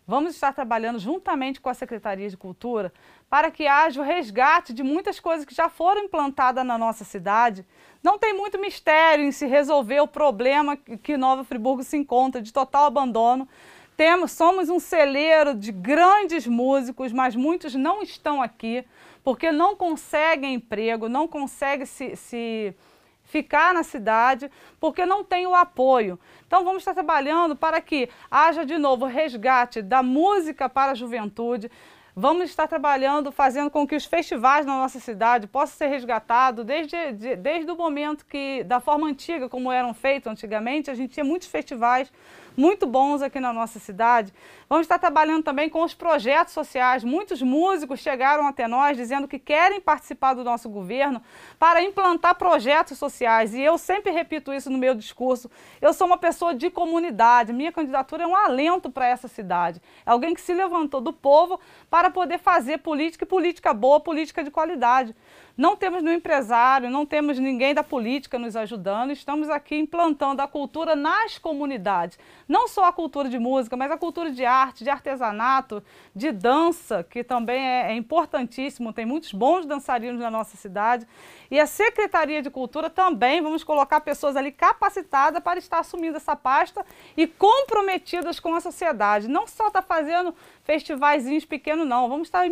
Vamos 0.07 0.35
estar 0.35 0.53
trabalhando 0.53 0.99
juntamente 0.99 1.59
com 1.59 1.67
a 1.67 1.73
Secretaria 1.73 2.29
de 2.29 2.37
Cultura 2.37 2.93
para 3.27 3.49
que 3.49 3.65
haja 3.65 3.99
o 3.99 4.03
resgate 4.03 4.71
de 4.71 4.83
muitas 4.83 5.19
coisas 5.19 5.45
que 5.45 5.55
já 5.55 5.67
foram 5.67 6.03
implantadas 6.03 6.63
na 6.63 6.77
nossa 6.77 7.03
cidade. 7.03 7.65
Não 8.03 8.19
tem 8.19 8.31
muito 8.31 8.59
mistério 8.59 9.25
em 9.25 9.31
se 9.31 9.47
resolver 9.47 9.99
o 9.99 10.07
problema 10.07 10.77
que 10.77 11.17
Nova 11.17 11.43
Friburgo 11.43 11.83
se 11.83 11.97
encontra 11.97 12.39
de 12.39 12.53
total 12.53 12.85
abandono. 12.85 13.49
Temos, 13.97 14.31
somos 14.31 14.69
um 14.69 14.79
celeiro 14.79 15.55
de 15.55 15.71
grandes 15.71 16.45
músicos, 16.45 17.11
mas 17.11 17.35
muitos 17.35 17.73
não 17.73 18.03
estão 18.03 18.43
aqui 18.43 18.85
porque 19.25 19.51
não 19.51 19.75
conseguem 19.75 20.53
emprego, 20.53 21.09
não 21.09 21.27
conseguem 21.27 21.87
se, 21.87 22.15
se 22.15 22.75
ficar 23.23 23.73
na 23.73 23.81
cidade, 23.81 24.51
porque 24.79 25.03
não 25.03 25.23
tem 25.23 25.47
o 25.47 25.55
apoio. 25.55 26.19
Então 26.45 26.63
vamos 26.63 26.81
estar 26.81 26.93
trabalhando 26.93 27.55
para 27.55 27.81
que 27.81 28.07
haja 28.29 28.63
de 28.63 28.77
novo 28.77 29.05
resgate 29.07 29.81
da 29.81 30.03
música 30.03 30.69
para 30.69 30.91
a 30.91 30.95
juventude. 30.95 31.71
Vamos 32.15 32.45
estar 32.45 32.67
trabalhando, 32.67 33.31
fazendo 33.31 33.69
com 33.71 33.85
que 33.85 33.95
os 33.95 34.05
festivais 34.05 34.63
na 34.63 34.77
nossa 34.77 34.99
cidade 34.99 35.47
possam 35.47 35.75
ser 35.75 35.87
resgatados 35.87 36.63
desde, 36.63 37.11
de, 37.13 37.35
desde 37.35 37.69
o 37.69 37.75
momento 37.75 38.25
que, 38.27 38.63
da 38.63 38.79
forma 38.79 39.07
antiga, 39.07 39.49
como 39.49 39.71
eram 39.71 39.93
feitos 39.93 40.31
antigamente, 40.31 40.91
a 40.91 40.93
gente 40.93 41.15
tinha 41.15 41.25
muitos 41.25 41.47
festivais 41.47 42.13
muito 42.55 42.87
bons 42.87 43.21
aqui 43.21 43.39
na 43.39 43.51
nossa 43.51 43.79
cidade. 43.79 44.33
Vamos 44.67 44.85
estar 44.85 44.97
trabalhando 44.97 45.43
também 45.43 45.69
com 45.69 45.83
os 45.83 45.93
projetos 45.93 46.53
sociais. 46.53 47.03
Muitos 47.03 47.39
músicos 47.41 47.99
chegaram 47.99 48.47
até 48.47 48.67
nós 48.67 48.97
dizendo 48.97 49.27
que 49.27 49.37
querem 49.37 49.79
participar 49.79 50.33
do 50.33 50.43
nosso 50.43 50.67
governo 50.69 51.21
para 51.59 51.83
implantar 51.83 52.33
projetos 52.35 52.97
sociais. 52.97 53.53
E 53.53 53.61
eu 53.61 53.77
sempre 53.77 54.11
repito 54.11 54.51
isso 54.51 54.71
no 54.71 54.77
meu 54.77 54.95
discurso. 54.95 55.51
Eu 55.79 55.93
sou 55.93 56.07
uma 56.07 56.17
pessoa 56.17 56.55
de 56.55 56.71
comunidade. 56.71 57.53
Minha 57.53 57.71
candidatura 57.71 58.23
é 58.23 58.27
um 58.27 58.35
alento 58.35 58.89
para 58.89 59.07
essa 59.07 59.27
cidade. 59.27 59.79
É 60.03 60.09
alguém 60.09 60.33
que 60.33 60.41
se 60.41 60.53
levantou 60.53 60.99
do 60.99 61.13
povo 61.13 61.59
para 61.87 62.09
poder 62.09 62.39
fazer 62.39 62.79
política 62.79 63.23
e 63.23 63.27
política 63.27 63.71
boa, 63.71 63.99
política 63.99 64.43
de 64.43 64.49
qualidade. 64.49 65.15
Não 65.57 65.77
temos 65.77 66.03
no 66.03 66.11
empresário, 66.11 66.89
não 66.89 67.05
temos 67.05 67.39
ninguém 67.39 67.73
da 67.73 67.81
política 67.81 68.37
nos 68.37 68.57
ajudando, 68.57 69.11
estamos 69.11 69.49
aqui 69.49 69.77
implantando 69.77 70.41
a 70.41 70.47
cultura 70.47 70.97
nas 70.97 71.37
comunidades. 71.37 72.19
Não 72.45 72.67
só 72.67 72.83
a 72.83 72.91
cultura 72.91 73.29
de 73.29 73.39
música, 73.39 73.77
mas 73.77 73.89
a 73.89 73.97
cultura 73.97 74.31
de 74.31 74.43
arte, 74.43 74.54
de 74.75 74.89
artesanato, 74.89 75.83
de 76.15 76.31
dança, 76.31 77.03
que 77.03 77.23
também 77.23 77.61
é, 77.61 77.91
é 77.91 77.95
importantíssimo, 77.95 78.93
tem 78.93 79.05
muitos 79.05 79.31
bons 79.33 79.65
dançarinos 79.65 80.19
na 80.19 80.31
nossa 80.31 80.57
cidade. 80.57 81.07
E 81.49 81.59
a 81.59 81.67
Secretaria 81.67 82.41
de 82.41 82.49
Cultura 82.49 82.89
também, 82.89 83.41
vamos 83.41 83.63
colocar 83.63 84.01
pessoas 84.01 84.35
ali 84.35 84.51
capacitadas 84.51 85.41
para 85.43 85.59
estar 85.59 85.79
assumindo 85.79 86.17
essa 86.17 86.35
pasta 86.35 86.85
e 87.15 87.27
comprometidas 87.27 88.39
com 88.39 88.55
a 88.55 88.61
sociedade. 88.61 89.27
Não 89.27 89.47
só 89.47 89.67
está 89.67 89.81
fazendo 89.81 90.33
festivaizinhos 90.63 91.45
pequenos, 91.45 91.87
não. 91.87 92.09
Vamos 92.09 92.27
estar 92.27 92.43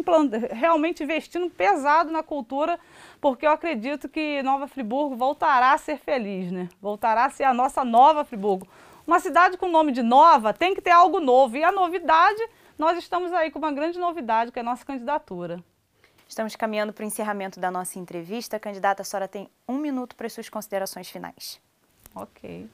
realmente 0.51 1.03
investindo 1.03 1.49
pesado 1.49 2.11
na 2.11 2.21
cultura, 2.23 2.79
porque 3.19 3.45
eu 3.45 3.51
acredito 3.51 4.07
que 4.07 4.41
Nova 4.43 4.67
Friburgo 4.67 5.15
voltará 5.15 5.73
a 5.73 5.77
ser 5.77 5.97
feliz, 5.97 6.51
né? 6.51 6.69
Voltará 6.81 7.25
a 7.25 7.29
ser 7.29 7.43
a 7.43 7.53
nossa 7.53 7.83
Nova 7.83 8.23
Friburgo. 8.23 8.67
Uma 9.05 9.19
cidade 9.19 9.57
com 9.57 9.67
nome 9.67 9.91
de 9.91 10.01
nova 10.01 10.53
tem 10.53 10.73
que 10.73 10.81
ter 10.81 10.91
algo 10.91 11.19
novo. 11.19 11.57
E 11.57 11.63
a 11.63 11.71
novidade, 11.71 12.41
nós 12.77 12.97
estamos 12.97 13.31
aí 13.33 13.51
com 13.51 13.59
uma 13.59 13.71
grande 13.71 13.99
novidade, 13.99 14.51
que 14.51 14.59
é 14.59 14.61
a 14.61 14.65
nossa 14.65 14.85
candidatura. 14.85 15.63
Estamos 16.27 16.55
caminhando 16.55 16.93
para 16.93 17.03
o 17.03 17.07
encerramento 17.07 17.59
da 17.59 17.69
nossa 17.69 17.99
entrevista. 17.99 18.57
A 18.57 18.59
candidata, 18.59 19.01
a 19.01 19.05
senhora 19.05 19.27
tem 19.27 19.49
um 19.67 19.77
minuto 19.77 20.15
para 20.15 20.25
as 20.25 20.33
suas 20.33 20.49
considerações 20.49 21.09
finais. 21.09 21.61
Ok. 22.15 22.69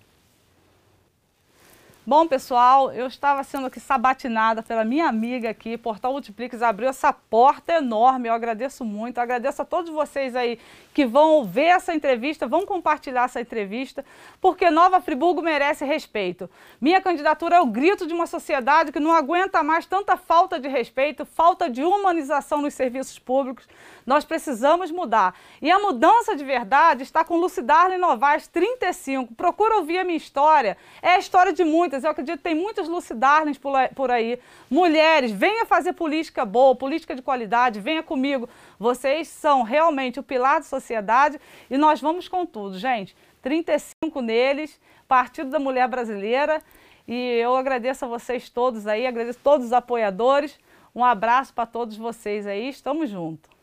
Bom, 2.10 2.26
pessoal, 2.26 2.92
eu 2.92 3.06
estava 3.06 3.44
sendo 3.44 3.68
aqui 3.68 3.80
sabatinada 3.80 4.64
pela 4.64 4.84
minha 4.84 5.08
amiga 5.08 5.48
aqui, 5.48 5.78
Portal 5.78 6.12
Multiplix 6.12 6.60
abriu 6.60 6.90
essa 6.90 7.14
porta 7.14 7.74
enorme, 7.74 8.28
eu 8.28 8.34
agradeço 8.34 8.84
muito, 8.84 9.20
agradeço 9.20 9.62
a 9.62 9.66
todos 9.66 9.92
vocês 9.92 10.36
aí 10.36 10.58
que 10.92 11.06
vão 11.06 11.46
ver 11.46 11.66
essa 11.66 11.94
entrevista, 11.94 12.48
vão 12.48 12.66
compartilhar 12.66 13.26
essa 13.26 13.40
entrevista, 13.40 14.04
porque 14.42 14.72
Nova 14.72 15.00
Friburgo 15.00 15.44
merece 15.44 15.86
respeito. 15.86 16.50
Minha 16.82 17.00
candidatura 17.00 17.58
é 17.58 17.62
o 17.62 17.68
grito 17.68 18.08
de 18.08 18.14
uma 18.16 18.26
sociedade 18.26 18.92
que 18.92 19.00
não 19.00 19.14
aguenta 19.14 19.62
mais 19.62 19.86
tanta 19.86 20.18
falta 20.18 20.60
de 20.60 20.68
respeito, 20.68 21.28
falta 21.28 21.70
de 21.70 21.84
humanização 21.84 22.60
nos 22.60 22.74
serviços 22.74 23.20
públicos, 23.20 23.68
nós 24.10 24.26
precisamos 24.26 24.90
mudar. 24.90 25.36
E 25.62 25.70
a 25.70 25.78
mudança 25.78 26.36
de 26.36 26.44
verdade 26.44 27.04
está 27.04 27.24
com 27.24 27.38
Lucidarle 27.38 27.96
Novaes, 27.96 28.48
35. 28.48 29.36
Procura 29.36 29.76
ouvir 29.76 30.00
a 30.00 30.04
minha 30.04 30.18
história. 30.18 30.76
É 31.00 31.10
a 31.10 31.20
história 31.20 31.54
de 31.54 31.64
muitas. 31.64 32.04
Eu 32.04 32.10
acredito 32.10 32.38
que 32.38 32.44
tem 32.44 32.56
muitas 32.56 32.88
Lucidarlens 32.88 33.60
por 33.60 34.10
aí. 34.10 34.40
Mulheres, 34.68 35.30
venha 35.30 35.64
fazer 35.64 35.94
política 35.94 36.44
boa, 36.44 36.76
política 36.76 37.14
de 37.14 37.22
qualidade, 37.22 37.80
venha 37.80 38.02
comigo. 38.02 38.50
Vocês 38.80 39.28
são 39.28 39.62
realmente 39.62 40.20
o 40.20 40.24
pilar 40.24 40.56
da 40.56 40.66
sociedade 40.66 41.40
e 41.70 41.78
nós 41.78 42.02
vamos 42.02 42.28
com 42.28 42.48
tudo, 42.48 42.80
gente. 42.80 43.16
35 43.44 44.22
neles, 44.22 44.82
Partido 45.08 45.52
da 45.52 45.60
Mulher 45.60 45.88
Brasileira. 45.88 46.64
E 47.08 47.38
eu 47.40 47.56
agradeço 47.56 48.06
a 48.06 48.08
vocês 48.08 48.50
todos 48.50 48.88
aí, 48.88 49.06
agradeço 49.06 49.38
todos 49.44 49.68
os 49.68 49.74
apoiadores. 49.74 50.60
Um 50.96 51.06
abraço 51.06 51.54
para 51.54 51.68
todos 51.68 51.96
vocês 51.96 52.48
aí, 52.48 52.70
estamos 52.70 53.12
juntos. 53.12 53.59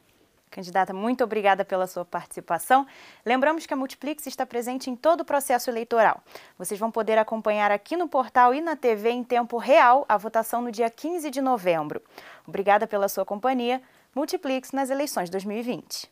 Candidata, 0.51 0.93
muito 0.95 1.23
obrigada 1.23 1.65
pela 1.65 1.87
sua 1.87 2.05
participação. 2.05 2.87
Lembramos 3.25 3.67
que 3.67 3.75
a 3.75 3.77
Multiplix 3.77 4.27
está 4.27 4.47
presente 4.47 4.89
em 4.89 4.97
todo 4.97 5.21
o 5.21 5.25
processo 5.25 5.69
eleitoral. 5.69 6.23
Vocês 6.57 6.79
vão 6.79 6.91
poder 6.91 7.19
acompanhar 7.19 7.71
aqui 7.71 7.97
no 7.97 8.09
portal 8.09 8.55
e 8.55 8.61
na 8.61 8.77
TV 8.77 9.11
em 9.11 9.25
tempo 9.25 9.59
real 9.59 10.05
a 10.09 10.17
votação 10.17 10.63
no 10.63 10.71
dia 10.71 10.89
15 10.89 11.31
de 11.31 11.41
novembro. 11.41 12.01
Obrigada 12.47 12.87
pela 12.87 13.09
sua 13.09 13.25
companhia. 13.25 13.83
Multiplix 14.15 14.73
nas 14.73 14.89
eleições 14.89 15.29
2020. 15.29 16.11